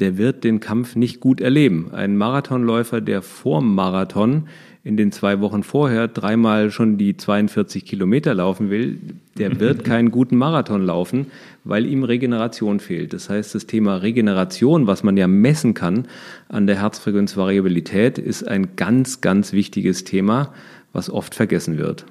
der 0.00 0.16
wird 0.18 0.44
den 0.44 0.60
Kampf 0.60 0.96
nicht 0.96 1.20
gut 1.20 1.40
erleben. 1.40 1.90
Ein 1.92 2.16
Marathonläufer, 2.16 3.00
der 3.00 3.22
vorm 3.22 3.74
Marathon 3.74 4.48
in 4.82 4.96
den 4.96 5.12
zwei 5.12 5.40
Wochen 5.40 5.62
vorher 5.62 6.08
dreimal 6.08 6.70
schon 6.70 6.96
die 6.96 7.16
42 7.16 7.84
Kilometer 7.84 8.34
laufen 8.34 8.70
will, 8.70 8.98
der 9.38 9.60
wird 9.60 9.84
keinen 9.84 10.10
guten 10.10 10.36
Marathon 10.36 10.82
laufen, 10.82 11.26
weil 11.64 11.84
ihm 11.84 12.02
Regeneration 12.02 12.80
fehlt. 12.80 13.12
Das 13.12 13.28
heißt, 13.28 13.54
das 13.54 13.66
Thema 13.66 13.96
Regeneration, 13.96 14.86
was 14.86 15.02
man 15.02 15.18
ja 15.18 15.26
messen 15.26 15.74
kann 15.74 16.06
an 16.48 16.66
der 16.66 16.80
Herzfrequenzvariabilität, 16.80 18.18
ist 18.18 18.48
ein 18.48 18.76
ganz, 18.76 19.20
ganz 19.20 19.52
wichtiges 19.52 20.04
Thema, 20.04 20.54
was 20.94 21.10
oft 21.10 21.34
vergessen 21.34 21.76
wird. 21.76 22.06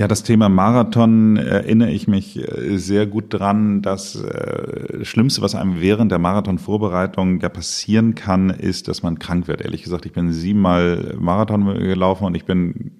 Ja, 0.00 0.08
das 0.08 0.22
Thema 0.22 0.48
Marathon 0.48 1.36
erinnere 1.36 1.90
ich 1.90 2.08
mich 2.08 2.38
äh, 2.38 2.78
sehr 2.78 3.06
gut 3.06 3.26
dran. 3.28 3.82
Das 3.82 4.14
äh, 4.16 5.04
Schlimmste, 5.04 5.42
was 5.42 5.54
einem 5.54 5.82
während 5.82 6.10
der 6.10 6.18
Marathonvorbereitung 6.18 7.38
ja 7.40 7.50
passieren 7.50 8.14
kann, 8.14 8.48
ist, 8.48 8.88
dass 8.88 9.02
man 9.02 9.18
krank 9.18 9.46
wird. 9.46 9.60
Ehrlich 9.60 9.82
gesagt, 9.82 10.06
ich 10.06 10.12
bin 10.12 10.32
siebenmal 10.32 11.16
Marathon 11.20 11.66
gelaufen 11.74 12.24
und 12.24 12.34
ich 12.34 12.46
bin 12.46 12.92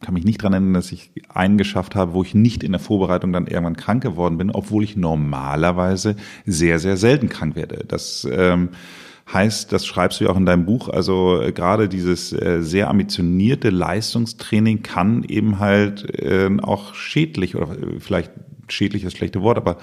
kann 0.00 0.14
mich 0.14 0.24
nicht 0.24 0.40
dran 0.40 0.52
erinnern, 0.52 0.74
dass 0.74 0.92
ich 0.92 1.10
einen 1.28 1.58
geschafft 1.58 1.96
habe, 1.96 2.12
wo 2.12 2.22
ich 2.22 2.36
nicht 2.36 2.62
in 2.62 2.70
der 2.70 2.80
Vorbereitung 2.80 3.32
dann 3.32 3.48
irgendwann 3.48 3.74
krank 3.74 4.04
geworden 4.04 4.38
bin, 4.38 4.52
obwohl 4.52 4.84
ich 4.84 4.96
normalerweise 4.96 6.14
sehr, 6.46 6.78
sehr 6.78 6.96
selten 6.96 7.30
krank 7.30 7.56
werde. 7.56 7.84
Das 7.88 8.28
ähm, 8.30 8.68
heißt, 9.32 9.72
das 9.72 9.86
schreibst 9.86 10.20
du 10.20 10.24
ja 10.24 10.30
auch 10.30 10.36
in 10.36 10.46
deinem 10.46 10.66
Buch, 10.66 10.88
also 10.88 11.40
äh, 11.40 11.52
gerade 11.52 11.88
dieses 11.88 12.32
äh, 12.32 12.60
sehr 12.60 12.88
ambitionierte 12.88 13.70
Leistungstraining 13.70 14.82
kann 14.82 15.24
eben 15.24 15.58
halt 15.58 16.20
äh, 16.20 16.50
auch 16.62 16.94
schädlich 16.94 17.56
oder 17.56 17.72
äh, 17.72 18.00
vielleicht 18.00 18.32
schädlich 18.68 19.02
das 19.02 19.12
schlechte 19.12 19.42
Wort, 19.42 19.56
aber 19.56 19.78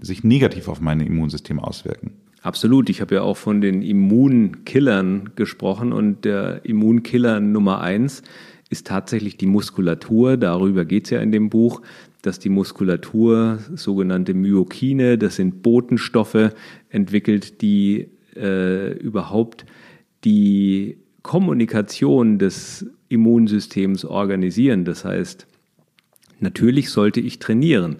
sich 0.00 0.24
negativ 0.24 0.68
auf 0.68 0.80
mein 0.80 1.00
Immunsystem 1.00 1.58
auswirken. 1.58 2.12
Absolut. 2.42 2.88
Ich 2.90 3.00
habe 3.00 3.16
ja 3.16 3.22
auch 3.22 3.36
von 3.36 3.60
den 3.60 3.82
Immunkillern 3.82 5.30
gesprochen 5.34 5.92
und 5.92 6.24
der 6.24 6.64
Immunkiller 6.64 7.40
Nummer 7.40 7.80
eins 7.80 8.22
ist 8.68 8.86
tatsächlich 8.86 9.36
die 9.36 9.46
Muskulatur. 9.46 10.36
Darüber 10.36 10.84
geht 10.84 11.04
es 11.04 11.10
ja 11.10 11.20
in 11.20 11.32
dem 11.32 11.50
Buch, 11.50 11.82
dass 12.22 12.38
die 12.38 12.48
Muskulatur 12.48 13.58
sogenannte 13.74 14.34
Myokine, 14.34 15.18
das 15.18 15.36
sind 15.36 15.62
Botenstoffe, 15.62 16.50
entwickelt, 16.88 17.62
die 17.62 18.10
äh, 18.36 18.92
überhaupt 18.92 19.64
die 20.24 20.98
Kommunikation 21.22 22.38
des 22.38 22.86
Immunsystems 23.08 24.04
organisieren. 24.04 24.84
Das 24.84 25.04
heißt, 25.04 25.46
natürlich 26.40 26.90
sollte 26.90 27.20
ich 27.20 27.38
trainieren, 27.38 27.96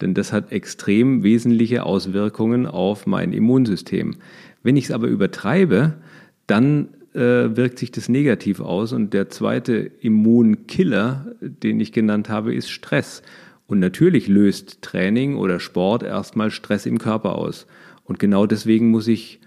denn 0.00 0.14
das 0.14 0.32
hat 0.32 0.52
extrem 0.52 1.22
wesentliche 1.22 1.84
Auswirkungen 1.84 2.66
auf 2.66 3.06
mein 3.06 3.32
Immunsystem. 3.32 4.16
Wenn 4.62 4.76
ich 4.76 4.84
es 4.84 4.90
aber 4.90 5.08
übertreibe, 5.08 5.94
dann 6.46 6.88
äh, 7.14 7.56
wirkt 7.56 7.78
sich 7.78 7.90
das 7.90 8.08
negativ 8.08 8.60
aus. 8.60 8.92
Und 8.92 9.12
der 9.14 9.28
zweite 9.30 9.90
Immunkiller, 10.00 11.26
den 11.40 11.80
ich 11.80 11.92
genannt 11.92 12.28
habe, 12.28 12.54
ist 12.54 12.70
Stress. 12.70 13.22
Und 13.66 13.78
natürlich 13.78 14.28
löst 14.28 14.82
Training 14.82 15.36
oder 15.36 15.60
Sport 15.60 16.02
erstmal 16.02 16.50
Stress 16.50 16.86
im 16.86 16.98
Körper 16.98 17.36
aus. 17.36 17.66
Und 18.04 18.18
genau 18.18 18.46
deswegen 18.46 18.90
muss 18.90 19.06
ich 19.06 19.39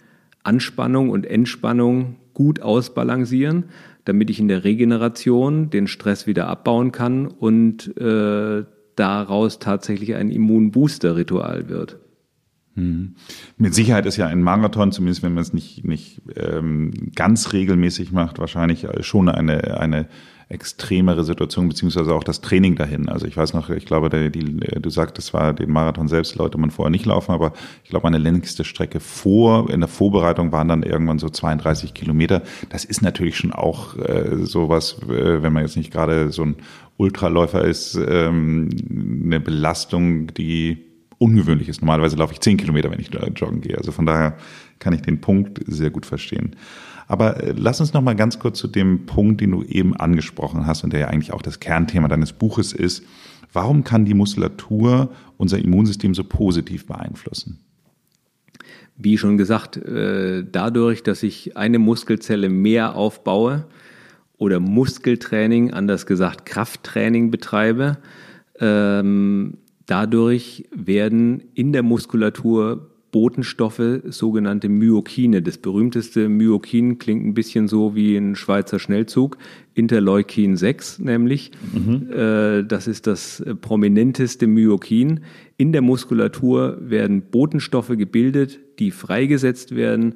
Anspannung 0.43 1.09
und 1.09 1.25
Entspannung 1.25 2.17
gut 2.33 2.61
ausbalancieren, 2.61 3.65
damit 4.05 4.29
ich 4.29 4.39
in 4.39 4.47
der 4.47 4.63
Regeneration 4.63 5.69
den 5.69 5.87
Stress 5.87 6.27
wieder 6.27 6.47
abbauen 6.47 6.91
kann 6.91 7.27
und 7.27 7.95
äh, 7.97 8.65
daraus 8.95 9.59
tatsächlich 9.59 10.15
ein 10.15 10.29
Immunbooster-Ritual 10.29 11.69
wird. 11.69 11.99
Hm. 12.75 13.15
Mit 13.57 13.75
Sicherheit 13.75 14.05
ist 14.05 14.17
ja 14.17 14.27
ein 14.27 14.41
Marathon, 14.41 14.91
zumindest 14.91 15.23
wenn 15.23 15.33
man 15.33 15.43
es 15.43 15.53
nicht, 15.53 15.85
nicht 15.85 16.21
ähm, 16.35 17.11
ganz 17.15 17.53
regelmäßig 17.53 18.11
macht, 18.11 18.39
wahrscheinlich 18.39 18.87
schon 19.01 19.29
eine, 19.29 19.79
eine 19.79 20.07
extremere 20.49 21.23
Situation, 21.23 21.69
beziehungsweise 21.69 22.13
auch 22.13 22.23
das 22.23 22.41
Training 22.41 22.75
dahin. 22.75 23.09
Also 23.09 23.25
ich 23.25 23.35
weiß 23.35 23.53
noch, 23.53 23.69
ich 23.69 23.85
glaube, 23.85 24.09
der, 24.09 24.29
die, 24.29 24.57
du 24.57 24.89
sagst, 24.89 25.17
das 25.17 25.33
war 25.33 25.53
den 25.53 25.71
Marathon 25.71 26.07
selbst, 26.07 26.35
Leute 26.35 26.57
man 26.57 26.71
vorher 26.71 26.91
nicht 26.91 27.05
laufen, 27.05 27.31
aber 27.31 27.53
ich 27.83 27.89
glaube, 27.89 28.03
meine 28.03 28.17
längste 28.17 28.63
Strecke 28.63 28.99
vor, 28.99 29.69
in 29.69 29.79
der 29.79 29.89
Vorbereitung 29.89 30.51
waren 30.51 30.67
dann 30.67 30.83
irgendwann 30.83 31.19
so 31.19 31.29
32 31.29 31.93
Kilometer. 31.93 32.43
Das 32.69 32.85
ist 32.85 33.01
natürlich 33.01 33.37
schon 33.37 33.53
auch 33.53 33.97
äh, 33.97 34.45
sowas, 34.45 34.97
äh, 35.03 35.41
wenn 35.41 35.53
man 35.53 35.63
jetzt 35.63 35.77
nicht 35.77 35.91
gerade 35.91 36.31
so 36.31 36.43
ein 36.43 36.55
Ultraläufer 36.97 37.63
ist, 37.63 37.95
ähm, 37.95 38.69
eine 39.25 39.39
Belastung, 39.39 40.27
die 40.33 40.77
ungewöhnlich 41.17 41.69
ist. 41.69 41.81
Normalerweise 41.81 42.17
laufe 42.17 42.33
ich 42.33 42.41
10 42.41 42.57
Kilometer, 42.57 42.91
wenn 42.91 42.99
ich 42.99 43.09
joggen 43.35 43.61
gehe. 43.61 43.77
Also 43.77 43.91
von 43.91 44.05
daher 44.05 44.37
kann 44.79 44.93
ich 44.93 45.01
den 45.01 45.21
Punkt 45.21 45.61
sehr 45.65 45.89
gut 45.89 46.05
verstehen. 46.05 46.55
Aber 47.07 47.41
äh, 47.41 47.53
lass 47.55 47.79
uns 47.79 47.93
noch 47.93 48.01
mal 48.01 48.15
ganz 48.15 48.39
kurz 48.39 48.59
zu 48.59 48.67
dem 48.67 49.05
Punkt, 49.05 49.41
den 49.41 49.51
du 49.51 49.63
eben 49.63 49.95
angesprochen 49.95 50.65
hast 50.67 50.83
und 50.83 50.93
der 50.93 51.01
ja 51.01 51.07
eigentlich 51.07 51.33
auch 51.33 51.41
das 51.41 51.59
Kernthema 51.59 52.07
deines 52.07 52.33
Buches 52.33 52.73
ist. 52.73 53.03
Warum 53.51 53.83
kann 53.83 54.05
die 54.05 54.13
Muskulatur 54.13 55.11
unser 55.37 55.59
Immunsystem 55.59 56.15
so 56.15 56.23
positiv 56.23 56.87
beeinflussen? 56.87 57.59
Wie 58.95 59.17
schon 59.17 59.37
gesagt, 59.37 59.77
äh, 59.77 60.43
dadurch, 60.49 61.03
dass 61.03 61.23
ich 61.23 61.57
eine 61.57 61.79
Muskelzelle 61.79 62.49
mehr 62.49 62.95
aufbaue 62.95 63.65
oder 64.37 64.59
Muskeltraining, 64.59 65.71
anders 65.71 66.05
gesagt 66.05 66.45
Krafttraining 66.45 67.31
betreibe, 67.31 67.97
ähm, 68.59 69.57
dadurch 69.85 70.67
werden 70.75 71.43
in 71.53 71.73
der 71.73 71.83
Muskulatur 71.83 72.92
Botenstoffe, 73.13 74.01
sogenannte 74.09 74.67
Myokine. 74.69 75.43
Das 75.43 75.59
berühmteste 75.59 76.27
Myokin 76.27 76.97
klingt 76.97 77.23
ein 77.23 77.35
bisschen 77.35 77.67
so 77.67 77.95
wie 77.95 78.17
ein 78.17 78.35
Schweizer 78.35 78.79
Schnellzug, 78.79 79.37
Interleukin 79.75 80.57
6 80.57 80.99
nämlich. 80.99 81.51
Mhm. 81.71 82.09
Äh, 82.11 82.63
das 82.63 82.87
ist 82.87 83.05
das 83.05 83.43
prominenteste 83.61 84.47
Myokin. 84.47 85.21
In 85.57 85.71
der 85.71 85.83
Muskulatur 85.83 86.77
werden 86.81 87.21
Botenstoffe 87.29 87.95
gebildet, 87.95 88.59
die 88.79 88.89
freigesetzt 88.89 89.75
werden 89.75 90.15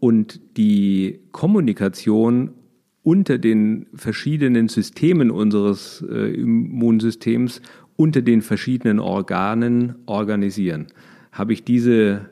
und 0.00 0.40
die 0.56 1.20
Kommunikation 1.32 2.52
unter 3.02 3.36
den 3.36 3.86
verschiedenen 3.92 4.68
Systemen 4.68 5.30
unseres 5.30 6.02
äh, 6.10 6.32
Immunsystems, 6.32 7.60
unter 7.96 8.22
den 8.22 8.40
verschiedenen 8.40 9.00
Organen 9.00 9.96
organisieren. 10.06 10.86
Habe 11.30 11.52
ich 11.52 11.62
diese 11.62 12.30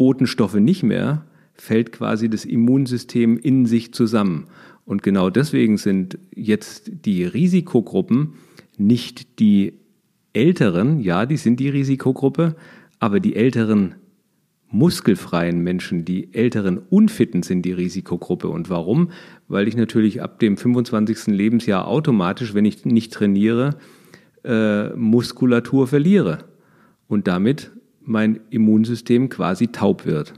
Botenstoffe 0.00 0.54
nicht 0.54 0.82
mehr, 0.82 1.26
fällt 1.52 1.92
quasi 1.92 2.30
das 2.30 2.46
Immunsystem 2.46 3.36
in 3.36 3.66
sich 3.66 3.92
zusammen. 3.92 4.46
Und 4.86 5.02
genau 5.02 5.28
deswegen 5.28 5.76
sind 5.76 6.16
jetzt 6.34 6.90
die 7.04 7.22
Risikogruppen 7.24 8.32
nicht 8.78 9.38
die 9.40 9.74
älteren, 10.32 11.00
ja, 11.00 11.26
die 11.26 11.36
sind 11.36 11.60
die 11.60 11.68
Risikogruppe, 11.68 12.56
aber 12.98 13.20
die 13.20 13.36
älteren 13.36 13.96
muskelfreien 14.70 15.60
Menschen, 15.60 16.06
die 16.06 16.32
älteren 16.32 16.78
Unfitten 16.78 17.42
sind 17.42 17.60
die 17.66 17.72
Risikogruppe. 17.72 18.48
Und 18.48 18.70
warum? 18.70 19.10
Weil 19.48 19.68
ich 19.68 19.76
natürlich 19.76 20.22
ab 20.22 20.38
dem 20.38 20.56
25. 20.56 21.26
Lebensjahr 21.26 21.86
automatisch, 21.86 22.54
wenn 22.54 22.64
ich 22.64 22.86
nicht 22.86 23.12
trainiere, 23.12 23.76
äh, 24.44 24.94
Muskulatur 24.96 25.86
verliere. 25.86 26.38
Und 27.06 27.28
damit 27.28 27.70
mein 28.10 28.40
Immunsystem 28.50 29.28
quasi 29.28 29.68
taub 29.68 30.04
wird. 30.04 30.34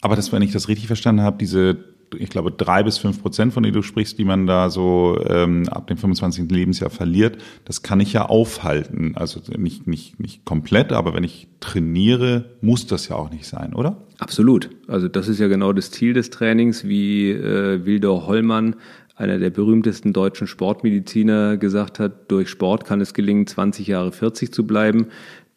Aber 0.00 0.16
das, 0.16 0.32
wenn 0.32 0.42
ich 0.42 0.52
das 0.52 0.68
richtig 0.68 0.86
verstanden 0.86 1.22
habe, 1.22 1.36
diese, 1.38 1.76
ich 2.18 2.30
glaube, 2.30 2.50
drei 2.50 2.82
bis 2.82 2.98
fünf 2.98 3.22
Prozent, 3.22 3.52
von 3.52 3.62
denen 3.62 3.74
du 3.74 3.82
sprichst, 3.82 4.18
die 4.18 4.24
man 4.24 4.46
da 4.46 4.70
so 4.70 5.18
ähm, 5.26 5.68
ab 5.68 5.86
dem 5.86 5.96
25. 5.96 6.50
Lebensjahr 6.50 6.90
verliert, 6.90 7.38
das 7.64 7.82
kann 7.82 8.00
ich 8.00 8.12
ja 8.12 8.26
aufhalten. 8.26 9.12
Also 9.16 9.40
nicht, 9.56 9.86
nicht, 9.86 10.18
nicht 10.20 10.44
komplett, 10.44 10.92
aber 10.92 11.14
wenn 11.14 11.24
ich 11.24 11.48
trainiere, 11.60 12.56
muss 12.60 12.86
das 12.86 13.08
ja 13.08 13.16
auch 13.16 13.30
nicht 13.30 13.46
sein, 13.46 13.74
oder? 13.74 14.02
Absolut. 14.18 14.70
Also 14.88 15.08
das 15.08 15.28
ist 15.28 15.40
ja 15.40 15.48
genau 15.48 15.72
das 15.72 15.90
Ziel 15.90 16.12
des 16.14 16.30
Trainings, 16.30 16.84
wie 16.84 17.30
äh, 17.30 17.84
Wildor 17.84 18.26
Hollmann 18.26 18.76
einer 19.16 19.38
der 19.38 19.50
berühmtesten 19.50 20.12
deutschen 20.12 20.46
Sportmediziner 20.46 21.56
gesagt 21.56 22.00
hat, 22.00 22.30
durch 22.30 22.48
Sport 22.48 22.84
kann 22.84 23.00
es 23.00 23.14
gelingen, 23.14 23.46
20 23.46 23.86
Jahre 23.86 24.10
40 24.10 24.52
zu 24.52 24.66
bleiben. 24.66 25.06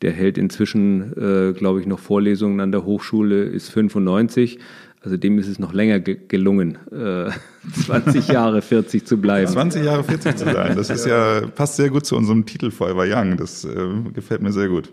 Der 0.01 0.11
hält 0.11 0.37
inzwischen, 0.37 1.13
äh, 1.17 1.53
glaube 1.53 1.81
ich, 1.81 1.87
noch 1.87 1.99
Vorlesungen 1.99 2.59
an 2.59 2.71
der 2.71 2.85
Hochschule, 2.85 3.43
ist 3.43 3.69
95. 3.69 4.59
Also 5.01 5.15
dem 5.15 5.39
ist 5.39 5.47
es 5.47 5.59
noch 5.59 5.73
länger 5.73 5.99
ge 5.99 6.17
gelungen, 6.27 6.77
äh, 6.91 7.31
20 7.85 8.27
Jahre 8.27 8.61
40 8.61 9.05
zu 9.05 9.17
bleiben. 9.17 9.47
20 9.51 9.85
Jahre 9.85 10.03
40 10.03 10.35
zu 10.35 10.45
sein, 10.45 10.75
das 10.75 10.89
ist 10.89 11.05
ja, 11.05 11.41
passt 11.47 11.77
sehr 11.77 11.89
gut 11.89 12.05
zu 12.05 12.15
unserem 12.15 12.45
Titel 12.45 12.71
Forever 12.71 13.05
Young. 13.07 13.37
Das 13.37 13.63
äh, 13.63 13.87
gefällt 14.13 14.41
mir 14.41 14.51
sehr 14.51 14.67
gut. 14.67 14.91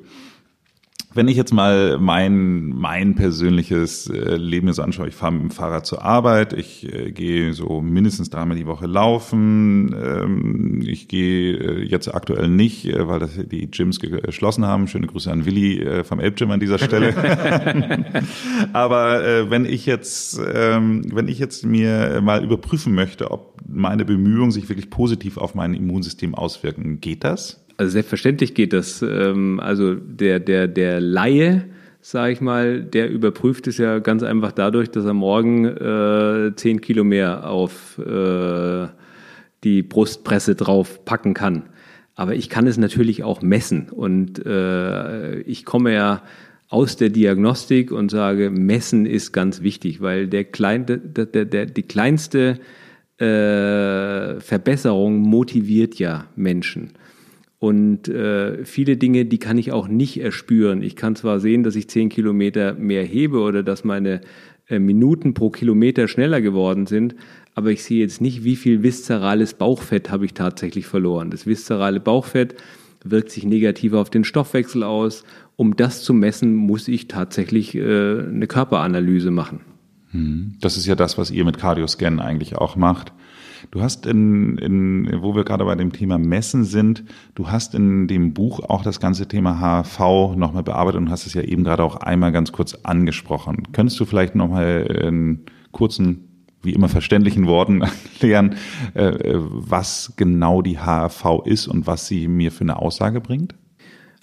Wenn 1.15 1.29
ich 1.29 1.37
jetzt 1.37 1.55
mal 1.55 1.99
mein, 1.99 2.71
mein 2.71 3.15
persönliches 3.15 4.11
äh, 4.11 4.35
Leben 4.35 4.67
jetzt 4.67 4.81
anschaue, 4.81 5.07
ich 5.07 5.15
fahre 5.15 5.33
mit 5.33 5.43
dem 5.43 5.51
Fahrrad 5.51 5.87
zur 5.87 6.03
Arbeit, 6.03 6.53
ich 6.53 6.93
äh, 6.93 7.13
gehe 7.13 7.53
so 7.53 7.81
mindestens 7.81 8.31
dreimal 8.31 8.57
die 8.57 8.67
Woche 8.67 8.87
laufen, 8.87 9.95
ähm, 9.95 10.83
ich 10.85 11.07
gehe 11.07 11.57
äh, 11.57 11.85
jetzt 11.85 12.13
aktuell 12.13 12.49
nicht, 12.49 12.87
äh, 12.87 13.07
weil 13.07 13.21
das, 13.21 13.39
die 13.47 13.71
Gyms 13.71 14.01
geschlossen 14.01 14.67
haben. 14.67 14.89
Schöne 14.89 15.07
Grüße 15.07 15.31
an 15.31 15.45
Willi 15.45 15.81
äh, 15.81 16.03
vom 16.03 16.19
Elbgym 16.19 16.51
an 16.51 16.59
dieser 16.59 16.81
Stelle. 16.81 17.15
Aber 18.73 19.25
äh, 19.25 19.51
wenn 19.51 19.67
ich 19.67 19.87
jetzt, 19.87 20.41
ähm, 20.53 21.03
wenn 21.15 21.29
ich 21.29 21.39
jetzt 21.39 21.65
mir 21.65 22.21
mal 22.23 22.43
überprüfen 22.43 22.93
möchte, 22.93 23.31
ob 23.31 23.61
meine 23.69 24.05
Bemühungen 24.05 24.51
sich 24.51 24.69
wirklich 24.69 24.91
positiv 24.91 25.39
auf 25.39 25.55
mein 25.55 25.75
Immunsystem 25.75 26.35
auswirken, 26.35 27.01
geht 27.01 27.23
das? 27.23 27.64
Also 27.77 27.93
selbstverständlich 27.93 28.55
geht 28.55 28.73
das. 28.73 29.03
Ähm, 29.03 29.61
also 29.61 29.95
der, 29.95 30.41
der, 30.41 30.69
der 30.69 31.01
Laie, 31.01 31.65
sage 32.01 32.33
ich 32.33 32.41
mal, 32.41 32.83
der 32.83 33.11
überprüft 33.11 33.67
es 33.67 33.79
ja 33.79 33.99
ganz 33.99 34.23
einfach 34.23 34.53
dadurch, 34.53 34.91
dass 34.91 35.05
er 35.05 35.15
morgen 35.15 35.65
äh, 35.65 36.53
zehn 36.57 36.81
Kilo 36.81 37.05
mehr 37.05 37.49
auf 37.49 37.99
äh, 37.99 38.87
die 39.65 39.83
Brustpresse 39.83 40.55
drauf 40.55 41.05
packen 41.05 41.35
kann. 41.35 41.65
Aber 42.15 42.35
ich 42.35 42.49
kann 42.49 42.67
es 42.67 42.77
natürlich 42.77 43.25
auch 43.25 43.43
messen. 43.43 43.89
Und 43.91 44.45
äh, 44.47 45.41
ich 45.41 45.65
komme 45.65 45.93
ja 45.93 46.23
aus 46.69 46.97
der 46.97 47.09
Diagnostik 47.09 47.91
und 47.91 48.11
sage, 48.11 48.51
messen 48.51 49.07
ist 49.07 49.33
ganz 49.33 49.63
wichtig, 49.63 50.01
weil 50.01 50.29
der 50.29 50.45
klein, 50.45 50.87
der, 50.87 50.99
der, 50.99 51.45
der, 51.45 51.67
die 51.67 51.83
kleinste 51.83 52.59
äh, 53.19 54.41
Verbesserung 54.41 55.19
motiviert 55.19 55.97
ja 55.97 56.27
Menschen. 56.37 56.93
Und 57.59 58.09
äh, 58.09 58.65
viele 58.65 58.97
Dinge, 58.97 59.25
die 59.25 59.39
kann 59.39 59.57
ich 59.59 59.73
auch 59.73 59.89
nicht 59.89 60.21
erspüren. 60.21 60.83
Ich 60.83 60.97
kann 60.97 61.17
zwar 61.17 61.41
sehen, 61.41 61.63
dass 61.63 61.77
ich 61.77 61.89
zehn 61.89 62.09
Kilometer 62.09 62.75
mehr 62.75 63.05
hebe 63.05 63.41
oder 63.41 63.63
dass 63.63 63.85
meine 63.85 64.21
äh, 64.69 64.79
Minuten 64.79 65.35
pro 65.35 65.51
Kilometer 65.51 66.09
schneller 66.09 66.41
geworden 66.41 66.87
sind, 66.87 67.15
aber 67.55 67.71
ich 67.71 67.85
sehe 67.85 68.01
jetzt 68.01 68.21
nicht, 68.21 68.45
wie 68.45 68.57
viel 68.57 68.83
viszerales 68.83 69.55
Bauchfett 69.55 70.11
habe 70.11 70.25
ich 70.25 70.35
tatsächlich 70.35 70.87
verloren. 70.87 71.31
Das 71.31 71.47
viszerale 71.47 72.01
Bauchfett 72.01 72.57
wirkt 73.05 73.31
sich 73.31 73.45
negativ 73.45 73.93
auf 73.93 74.11
den 74.11 74.25
Stoffwechsel 74.25 74.83
aus. 74.83 75.25
Um 75.57 75.77
das 75.77 76.03
zu 76.03 76.15
messen, 76.15 76.55
muss 76.55 76.89
ich 76.89 77.07
tatsächlich 77.07 77.75
äh, 77.77 77.81
eine 77.81 78.47
Körperanalyse 78.47 79.31
machen. 79.31 79.61
Hm. 80.11 80.57
Das 80.61 80.77
ist 80.77 80.87
ja 80.87 80.95
das, 80.95 81.17
was 81.19 81.31
ihr 81.31 81.45
mit 81.45 81.59
Cardioscan 81.59 82.19
eigentlich 82.19 82.57
auch 82.57 82.77
macht. 82.77 83.13
Du 83.71 83.83
hast 83.83 84.07
in, 84.07 84.59
in, 84.59 85.23
wo 85.23 85.35
wir 85.35 85.45
gerade 85.45 85.65
bei 85.65 85.75
dem 85.75 85.93
Thema 85.93 86.19
Messen 86.19 86.65
sind, 86.65 87.05
du 87.35 87.51
hast 87.51 87.75
in 87.75 88.07
dem 88.07 88.35
Buch 88.35 88.61
auch 88.61 88.83
das 88.83 89.01
ganze 89.01 89.27
Thema 89.27 89.61
HV 89.61 90.37
nochmal 90.37 90.63
bearbeitet 90.63 91.01
und 91.01 91.11
hast 91.11 91.27
es 91.27 91.35
ja 91.35 91.43
eben 91.43 91.65
gerade 91.65 91.83
auch 91.83 91.97
einmal 91.97 92.33
ganz 92.33 92.53
kurz 92.53 92.75
angesprochen. 92.83 93.65
Könntest 93.73 93.99
du 94.01 94.05
vielleicht 94.05 94.35
nochmal 94.35 94.87
in 95.05 95.41
kurzen 95.73 96.29
wie 96.65 96.73
immer 96.73 96.89
verständlichen 96.89 97.47
Worten 97.47 97.83
erklären, 97.83 98.57
äh, 98.95 99.13
was 99.35 100.15
genau 100.17 100.63
die 100.63 100.79
HRV 100.79 101.43
ist 101.45 101.69
und 101.69 101.87
was 101.87 102.09
sie 102.09 102.27
mir 102.27 102.51
für 102.51 102.63
eine 102.63 102.79
Aussage 102.79 103.21
bringt? 103.21 103.55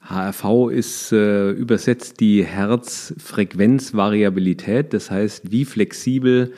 HRV 0.02 0.72
ist 0.72 1.12
äh, 1.12 1.52
übersetzt 1.52 2.20
die 2.20 2.44
Herzfrequenzvariabilität, 2.44 4.92
das 4.94 5.12
heißt, 5.12 5.52
wie 5.52 5.66
flexibel 5.66 6.54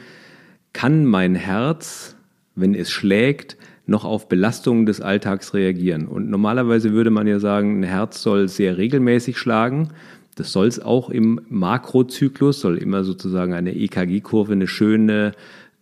kann 0.71 1.03
mein 1.05 1.35
Herz 1.35 2.15
wenn 2.55 2.75
es 2.75 2.91
schlägt, 2.91 3.57
noch 3.85 4.05
auf 4.05 4.29
Belastungen 4.29 4.85
des 4.85 5.01
Alltags 5.01 5.53
reagieren. 5.53 6.07
Und 6.07 6.29
normalerweise 6.29 6.93
würde 6.93 7.09
man 7.09 7.27
ja 7.27 7.39
sagen, 7.39 7.79
ein 7.79 7.83
Herz 7.83 8.21
soll 8.21 8.47
sehr 8.47 8.77
regelmäßig 8.77 9.37
schlagen. 9.37 9.89
Das 10.35 10.51
soll 10.51 10.67
es 10.67 10.79
auch 10.79 11.09
im 11.09 11.41
Makrozyklus, 11.49 12.61
soll 12.61 12.77
immer 12.77 13.03
sozusagen 13.03 13.53
eine 13.53 13.75
EKG-Kurve, 13.75 14.53
eine 14.53 14.67
schöne 14.67 15.33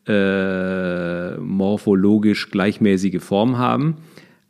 äh, 0.08 1.38
morphologisch 1.38 2.50
gleichmäßige 2.50 3.22
Form 3.22 3.58
haben. 3.58 3.98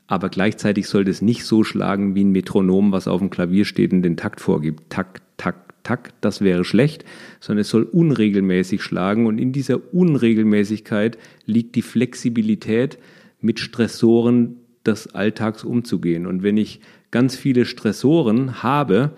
Aber 0.08 0.30
gleichzeitig 0.30 0.88
sollte 0.88 1.12
es 1.12 1.22
nicht 1.22 1.46
so 1.46 1.64
schlagen 1.64 2.16
wie 2.16 2.24
ein 2.24 2.32
Metronom, 2.32 2.92
was 2.92 3.08
auf 3.08 3.20
dem 3.20 3.30
Klavier 3.30 3.66
steht 3.66 3.94
und 3.94 4.02
den 4.02 4.18
Takt 4.18 4.42
vorgibt. 4.42 4.90
Takt, 4.90 5.22
Takt, 5.38 5.71
Takt, 5.84 6.14
das 6.22 6.42
wäre 6.42 6.64
schlecht, 6.64 7.06
sondern 7.40 7.62
es 7.62 7.70
soll 7.70 7.84
unregelmäßig 7.84 8.82
schlagen 8.82 9.26
und 9.26 9.38
in 9.38 9.52
dieser 9.52 9.94
Unregelmäßigkeit 9.94 11.18
liegt 11.46 11.76
die 11.76 11.82
Flexibilität, 11.82 12.98
mit 13.42 13.60
Stressoren 13.60 14.58
des 14.86 15.14
Alltags 15.14 15.64
umzugehen. 15.64 16.26
Und 16.26 16.44
wenn 16.44 16.58
ich 16.58 16.80
ganz 17.10 17.36
viele 17.36 17.66
Stressoren 17.66 18.64
habe, 18.64 19.12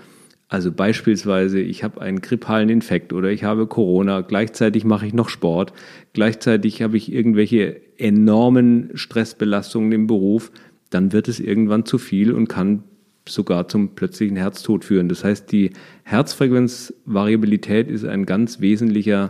also 0.47 0.71
beispielsweise, 0.71 1.59
ich 1.59 1.83
habe 1.83 2.01
einen 2.01 2.21
grippalen 2.21 2.69
Infekt 2.69 3.13
oder 3.13 3.31
ich 3.31 3.43
habe 3.43 3.67
Corona, 3.67 4.21
gleichzeitig 4.21 4.83
mache 4.85 5.07
ich 5.07 5.13
noch 5.13 5.29
Sport, 5.29 5.73
gleichzeitig 6.13 6.81
habe 6.81 6.97
ich 6.97 7.11
irgendwelche 7.11 7.81
enormen 7.97 8.91
Stressbelastungen 8.93 9.91
im 9.91 10.07
Beruf, 10.07 10.51
dann 10.89 11.11
wird 11.11 11.27
es 11.27 11.39
irgendwann 11.39 11.85
zu 11.85 11.97
viel 11.97 12.31
und 12.31 12.47
kann 12.49 12.83
sogar 13.27 13.67
zum 13.67 13.95
plötzlichen 13.95 14.35
Herztod 14.35 14.85
führen. 14.85 15.09
Das 15.09 15.23
heißt, 15.23 15.51
die 15.51 15.71
Herzfrequenzvariabilität 16.03 17.89
ist 17.89 18.05
ein 18.05 18.25
ganz 18.25 18.59
wesentlicher 18.59 19.29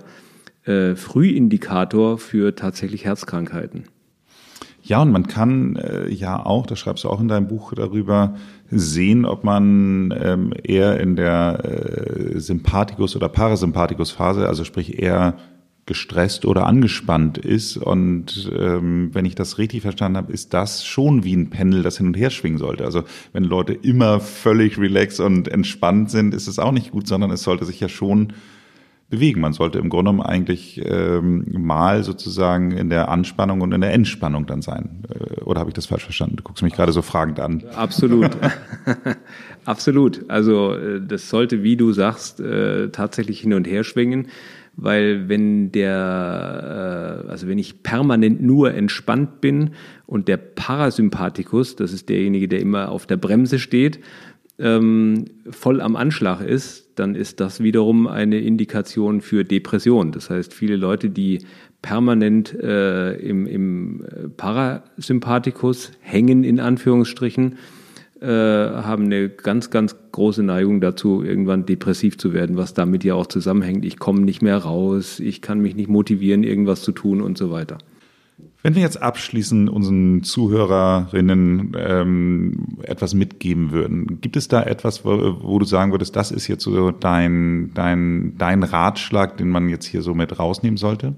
äh, 0.65 0.95
Frühindikator 0.95 2.17
für 2.17 2.55
tatsächlich 2.55 3.05
Herzkrankheiten. 3.05 3.85
Ja, 4.81 5.01
und 5.01 5.11
man 5.11 5.27
kann 5.27 5.77
äh, 5.77 6.09
ja 6.09 6.45
auch, 6.45 6.65
das 6.65 6.79
schreibst 6.79 7.05
du 7.05 7.09
auch 7.09 7.21
in 7.21 7.29
deinem 7.29 7.47
Buch 7.47 7.73
darüber, 7.73 8.35
sehen, 8.69 9.25
ob 9.25 9.43
man 9.43 10.13
ähm, 10.17 10.53
eher 10.63 10.99
in 10.99 11.15
der 11.15 11.61
äh, 11.63 12.39
Sympathikus- 12.39 13.15
oder 13.15 13.29
Parasympathikus-Phase, 13.29 14.47
also 14.47 14.63
sprich 14.65 14.99
eher 15.01 15.37
gestresst 15.85 16.45
oder 16.45 16.65
angespannt 16.65 17.37
ist. 17.37 17.77
Und 17.77 18.51
ähm, 18.57 19.09
wenn 19.13 19.25
ich 19.25 19.35
das 19.35 19.57
richtig 19.57 19.81
verstanden 19.81 20.17
habe, 20.17 20.31
ist 20.31 20.53
das 20.53 20.85
schon 20.85 21.23
wie 21.23 21.35
ein 21.35 21.49
Pendel, 21.49 21.83
das 21.83 21.97
hin 21.97 22.07
und 22.07 22.17
her 22.17 22.29
schwingen 22.29 22.57
sollte. 22.57 22.85
Also 22.85 23.03
wenn 23.33 23.43
Leute 23.43 23.73
immer 23.73 24.19
völlig 24.19 24.77
relaxed 24.77 25.19
und 25.19 25.47
entspannt 25.47 26.09
sind, 26.09 26.33
ist 26.33 26.47
es 26.47 26.59
auch 26.59 26.71
nicht 26.71 26.91
gut, 26.91 27.07
sondern 27.07 27.31
es 27.31 27.43
sollte 27.43 27.65
sich 27.65 27.79
ja 27.79 27.89
schon 27.89 28.33
bewegen. 29.09 29.41
Man 29.41 29.53
sollte 29.53 29.77
im 29.77 29.89
Grunde 29.89 30.11
genommen 30.11 30.25
eigentlich 30.25 30.81
ähm, 30.83 31.45
mal 31.51 32.03
sozusagen 32.03 32.71
in 32.71 32.89
der 32.89 33.09
Anspannung 33.09 33.61
und 33.61 33.71
in 33.71 33.81
der 33.81 33.93
Entspannung 33.93 34.47
dann 34.47 34.61
sein. 34.61 35.03
Äh, 35.09 35.41
oder 35.41 35.59
habe 35.59 35.69
ich 35.69 35.75
das 35.75 35.85
falsch 35.85 36.03
verstanden? 36.03 36.37
Du 36.37 36.43
guckst 36.43 36.63
mich 36.63 36.73
gerade 36.73 36.91
so 36.93 37.01
fragend 37.01 37.39
an. 37.39 37.63
Absolut. 37.75 38.31
Absolut. 39.65 40.29
Also 40.29 40.73
äh, 40.73 41.01
das 41.05 41.29
sollte, 41.29 41.61
wie 41.61 41.77
du 41.77 41.91
sagst, 41.91 42.39
äh, 42.39 42.89
tatsächlich 42.89 43.41
hin 43.41 43.53
und 43.53 43.67
her 43.67 43.83
schwingen 43.83 44.29
weil 44.75 45.29
wenn 45.29 45.71
der, 45.71 47.23
äh, 47.25 47.29
also 47.29 47.47
wenn 47.47 47.59
ich 47.59 47.83
permanent 47.83 48.41
nur 48.41 48.73
entspannt 48.73 49.41
bin 49.41 49.71
und 50.05 50.27
der 50.27 50.37
Parasympathikus, 50.37 51.75
das 51.75 51.93
ist 51.93 52.09
derjenige, 52.09 52.47
der 52.47 52.59
immer 52.59 52.89
auf 52.89 53.05
der 53.05 53.17
Bremse 53.17 53.59
steht, 53.59 53.99
ähm, 54.59 55.25
voll 55.49 55.81
am 55.81 55.95
Anschlag 55.95 56.41
ist, 56.41 56.91
dann 56.95 57.15
ist 57.15 57.39
das 57.39 57.61
wiederum 57.61 58.07
eine 58.07 58.39
Indikation 58.39 59.21
für 59.21 59.43
Depression. 59.43 60.11
Das 60.11 60.29
heißt, 60.29 60.53
viele 60.53 60.75
Leute, 60.75 61.09
die 61.09 61.39
permanent 61.81 62.53
äh, 62.53 63.13
im, 63.15 63.47
im 63.47 64.03
Parasympathikus 64.37 65.91
hängen, 66.01 66.43
in 66.43 66.59
Anführungsstrichen, 66.59 67.55
äh, 68.23 68.27
haben 68.27 69.05
eine 69.05 69.29
ganz, 69.29 69.69
ganz 69.69 69.95
große 70.13 70.43
Neigung 70.43 70.79
dazu, 70.79 71.23
irgendwann 71.23 71.65
depressiv 71.65 72.17
zu 72.17 72.33
werden, 72.33 72.55
was 72.55 72.73
damit 72.73 73.03
ja 73.03 73.15
auch 73.15 73.27
zusammenhängt. 73.27 73.83
Ich 73.83 73.99
komme 73.99 74.21
nicht 74.21 74.41
mehr 74.41 74.57
raus, 74.57 75.19
ich 75.19 75.41
kann 75.41 75.59
mich 75.59 75.75
nicht 75.75 75.89
motivieren, 75.89 76.43
irgendwas 76.43 76.81
zu 76.81 76.93
tun 76.93 77.21
und 77.21 77.37
so 77.37 77.51
weiter. 77.51 77.77
Wenn 78.61 78.75
wir 78.75 78.81
jetzt 78.81 79.01
abschließend 79.01 79.69
unseren 79.69 80.23
Zuhörerinnen 80.23 81.75
ähm, 81.77 82.77
etwas 82.83 83.13
mitgeben 83.13 83.71
würden, 83.71 84.21
gibt 84.21 84.37
es 84.37 84.47
da 84.47 84.63
etwas, 84.63 85.03
wo, 85.03 85.41
wo, 85.41 85.59
du 85.59 85.65
sagen 85.65 85.91
würdest, 85.91 86.15
das 86.15 86.31
ist 86.31 86.47
jetzt 86.47 86.63
so 86.63 86.91
dein, 86.91 87.71
dein, 87.73 88.37
dein 88.37 88.63
Ratschlag, 88.63 89.35
den 89.35 89.49
man 89.49 89.67
jetzt 89.67 89.85
hier 89.85 90.01
so 90.01 90.13
mit 90.13 90.39
rausnehmen 90.39 90.77
sollte? 90.77 91.15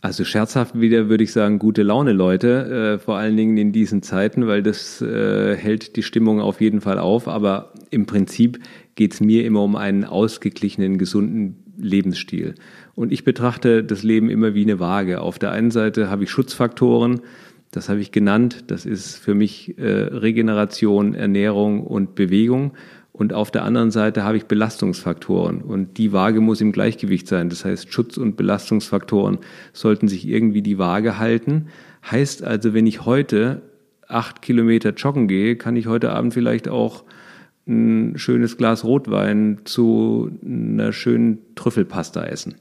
Also 0.00 0.24
scherzhaft 0.24 0.80
wieder 0.80 1.08
würde 1.08 1.24
ich 1.24 1.32
sagen, 1.32 1.58
gute 1.58 1.82
Laune, 1.82 2.12
Leute, 2.12 2.94
äh, 2.94 2.98
vor 2.98 3.16
allen 3.16 3.36
Dingen 3.36 3.56
in 3.56 3.72
diesen 3.72 4.02
Zeiten, 4.02 4.46
weil 4.46 4.62
das 4.62 5.02
äh, 5.02 5.56
hält 5.56 5.96
die 5.96 6.04
Stimmung 6.04 6.40
auf 6.40 6.60
jeden 6.60 6.80
Fall 6.80 7.00
auf. 7.00 7.26
Aber 7.26 7.72
im 7.90 8.06
Prinzip 8.06 8.60
geht 8.94 9.14
es 9.14 9.20
mir 9.20 9.44
immer 9.44 9.62
um 9.62 9.74
einen 9.74 10.04
ausgeglichenen, 10.04 10.98
gesunden 10.98 11.64
Lebensstil. 11.76 12.54
Und 12.94 13.12
ich 13.12 13.24
betrachte 13.24 13.82
das 13.82 14.04
Leben 14.04 14.30
immer 14.30 14.54
wie 14.54 14.62
eine 14.62 14.78
Waage. 14.78 15.20
Auf 15.20 15.40
der 15.40 15.50
einen 15.50 15.72
Seite 15.72 16.08
habe 16.08 16.24
ich 16.24 16.30
Schutzfaktoren, 16.30 17.20
das 17.70 17.88
habe 17.88 18.00
ich 18.00 18.12
genannt, 18.12 18.64
das 18.68 18.86
ist 18.86 19.16
für 19.16 19.34
mich 19.34 19.78
äh, 19.78 19.84
Regeneration, 19.84 21.14
Ernährung 21.14 21.82
und 21.82 22.14
Bewegung. 22.14 22.72
Und 23.18 23.32
auf 23.32 23.50
der 23.50 23.64
anderen 23.64 23.90
Seite 23.90 24.22
habe 24.22 24.36
ich 24.36 24.44
Belastungsfaktoren 24.44 25.60
und 25.60 25.98
die 25.98 26.12
Waage 26.12 26.40
muss 26.40 26.60
im 26.60 26.70
Gleichgewicht 26.70 27.26
sein. 27.26 27.48
Das 27.48 27.64
heißt, 27.64 27.92
Schutz- 27.92 28.16
und 28.16 28.36
Belastungsfaktoren 28.36 29.38
sollten 29.72 30.06
sich 30.06 30.28
irgendwie 30.28 30.62
die 30.62 30.78
Waage 30.78 31.18
halten. 31.18 31.66
Heißt 32.08 32.44
also, 32.44 32.74
wenn 32.74 32.86
ich 32.86 33.04
heute 33.06 33.62
acht 34.06 34.40
Kilometer 34.40 34.90
joggen 34.90 35.26
gehe, 35.26 35.56
kann 35.56 35.74
ich 35.74 35.88
heute 35.88 36.12
Abend 36.12 36.32
vielleicht 36.32 36.68
auch 36.68 37.02
ein 37.66 38.16
schönes 38.16 38.56
Glas 38.56 38.84
Rotwein 38.84 39.62
zu 39.64 40.30
einer 40.44 40.92
schönen 40.92 41.38
Trüffelpasta 41.56 42.24
essen. 42.24 42.54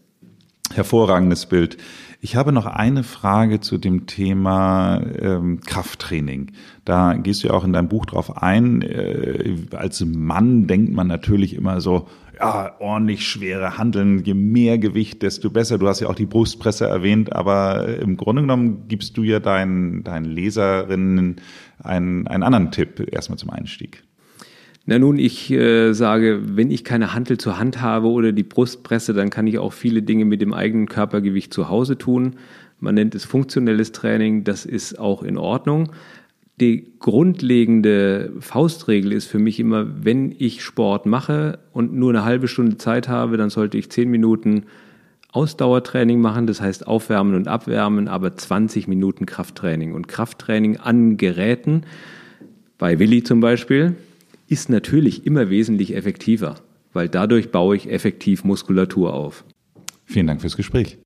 Hervorragendes 0.78 1.48
Bild. 1.48 1.78
Ich 2.22 2.36
habe 2.36 2.52
noch 2.52 2.66
eine 2.66 3.04
Frage 3.04 3.60
zu 3.60 3.78
dem 3.78 4.08
Thema 4.08 5.02
ähm, 5.20 5.62
Krafttraining. 5.62 6.52
Da 6.86 7.14
gehst 7.14 7.44
du 7.44 7.50
ja 7.50 7.54
auch 7.54 7.64
in 7.64 7.74
deinem 7.74 7.90
Buch 7.90 8.06
drauf 8.06 8.42
ein. 8.42 8.82
Äh, 8.82 9.56
als 9.76 10.04
Mann 10.06 10.68
denkt 10.68 10.94
man 10.94 11.08
natürlich 11.08 11.54
immer 11.56 11.82
so, 11.82 12.08
ja, 12.40 12.76
ordentlich 12.80 13.28
schwere 13.28 13.78
Handeln, 13.78 14.24
je 14.24 14.34
mehr 14.34 14.78
Gewicht, 14.78 15.22
desto 15.22 15.50
besser. 15.50 15.78
Du 15.78 15.88
hast 15.88 16.00
ja 16.00 16.08
auch 16.08 16.16
die 16.16 16.26
Brustpresse 16.26 16.88
erwähnt, 16.88 17.34
aber 17.34 18.00
im 18.00 18.18
Grunde 18.18 18.44
genommen 18.44 18.88
gibst 18.88 19.18
du 19.18 19.24
ja 19.24 19.40
deinen, 19.40 20.04
deinen 20.04 20.26
Leserinnen 20.26 21.42
einen, 21.84 22.28
einen 22.28 22.44
anderen 22.44 22.72
Tipp 22.72 23.08
erstmal 23.12 23.38
zum 23.38 23.50
Einstieg. 23.50 24.04
Na 24.90 24.98
nun, 24.98 25.20
ich 25.20 25.52
äh, 25.52 25.92
sage, 25.92 26.40
wenn 26.56 26.72
ich 26.72 26.86
keine 26.86 27.14
Hantel 27.14 27.38
zur 27.38 27.60
Hand 27.60 27.82
habe 27.82 28.08
oder 28.08 28.32
die 28.32 28.44
Brustpresse, 28.44 29.14
dann 29.14 29.30
kann 29.30 29.46
ich 29.46 29.60
auch 29.60 29.74
viele 29.74 30.02
Dinge 30.02 30.24
mit 30.24 30.40
dem 30.40 30.54
eigenen 30.54 30.88
Körpergewicht 30.88 31.54
zu 31.54 31.68
Hause 31.68 31.98
tun. 31.98 32.38
Man 32.80 32.96
nennt 32.96 33.14
es 33.14 33.26
funktionelles 33.26 33.92
Training, 33.92 34.46
das 34.46 34.66
ist 34.66 34.98
auch 34.98 35.24
in 35.24 35.38
Ordnung. 35.38 35.92
Die 36.62 36.94
grundlegende 37.00 38.32
Faustregel 38.40 39.12
ist 39.12 39.26
für 39.26 39.40
mich 39.40 39.60
immer, 39.60 40.06
wenn 40.06 40.34
ich 40.38 40.64
Sport 40.64 41.06
mache 41.06 41.60
und 41.74 41.94
nur 41.94 42.12
eine 42.12 42.24
halbe 42.24 42.48
Stunde 42.48 42.78
Zeit 42.78 43.10
habe, 43.10 43.36
dann 43.36 43.50
sollte 43.50 43.78
ich 43.78 43.90
zehn 43.90 44.10
Minuten 44.10 44.64
Ausdauertraining 45.34 46.22
machen, 46.22 46.48
das 46.48 46.62
heißt 46.62 46.88
Aufwärmen 46.88 47.36
und 47.36 47.50
Abwärmen, 47.50 48.08
aber 48.08 48.38
20 48.38 48.88
Minuten 48.88 49.26
Krafttraining. 49.26 49.94
Und 49.94 50.08
Krafttraining 50.08 50.78
an 50.78 51.18
Geräten, 51.18 51.84
bei 52.78 53.00
Willi 53.00 53.24
zum 53.24 53.42
Beispiel, 53.42 53.98
ist 54.48 54.70
natürlich 54.70 55.26
immer 55.26 55.50
wesentlich 55.50 55.96
effektiver, 55.96 56.56
weil 56.94 57.10
dadurch 57.10 57.52
baue 57.52 57.76
ich 57.76 57.90
effektiv 57.92 58.44
Muskulatur 58.44 59.14
auf. 59.14 59.44
Vielen 60.06 60.28
Dank 60.28 60.42
fürs 60.42 60.56
Gespräch. 60.56 60.98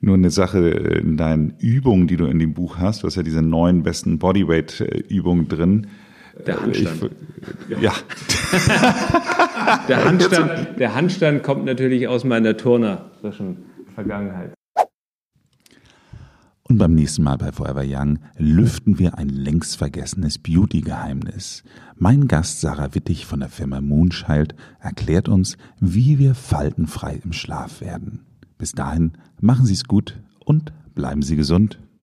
Nur 0.00 0.14
eine 0.14 0.30
Sache 0.30 0.68
in 0.68 1.16
deinen 1.16 1.56
Übungen, 1.58 2.06
die 2.06 2.16
du 2.16 2.26
in 2.26 2.38
dem 2.38 2.54
Buch 2.54 2.78
hast, 2.78 3.02
du 3.02 3.08
hast 3.08 3.16
ja 3.16 3.24
diese 3.24 3.42
neun 3.42 3.82
besten 3.82 4.20
Bodyweight-Übungen 4.20 5.48
drin. 5.48 5.88
Der 6.46 6.60
Handstand. 6.60 7.10
Ich, 7.68 7.80
ja. 7.80 7.92
der, 9.88 10.04
Handstand 10.04 10.78
der 10.78 10.94
Handstand 10.94 11.42
kommt 11.42 11.64
natürlich 11.64 12.08
aus 12.08 12.24
meiner 12.24 12.56
turnerischen 12.56 13.64
Vergangenheit. 13.94 14.52
Und 16.68 16.78
beim 16.78 16.94
nächsten 16.94 17.22
Mal 17.22 17.38
bei 17.38 17.52
Forever 17.52 17.84
Young 17.86 18.18
lüften 18.36 18.98
wir 18.98 19.18
ein 19.18 19.28
längst 19.28 19.76
vergessenes 19.76 20.38
Beauty-Geheimnis. 20.38 21.62
Mein 21.94 22.26
Gast 22.26 22.60
Sarah 22.60 22.92
Wittig 22.94 23.24
von 23.24 23.38
der 23.38 23.48
Firma 23.48 23.80
Moonchild 23.80 24.56
erklärt 24.80 25.28
uns, 25.28 25.56
wie 25.78 26.18
wir 26.18 26.34
faltenfrei 26.34 27.20
im 27.22 27.32
Schlaf 27.32 27.80
werden. 27.80 28.26
Bis 28.58 28.72
dahin 28.72 29.12
machen 29.40 29.64
Sie 29.64 29.74
es 29.74 29.84
gut 29.84 30.18
und 30.44 30.72
bleiben 30.94 31.22
Sie 31.22 31.36
gesund. 31.36 31.78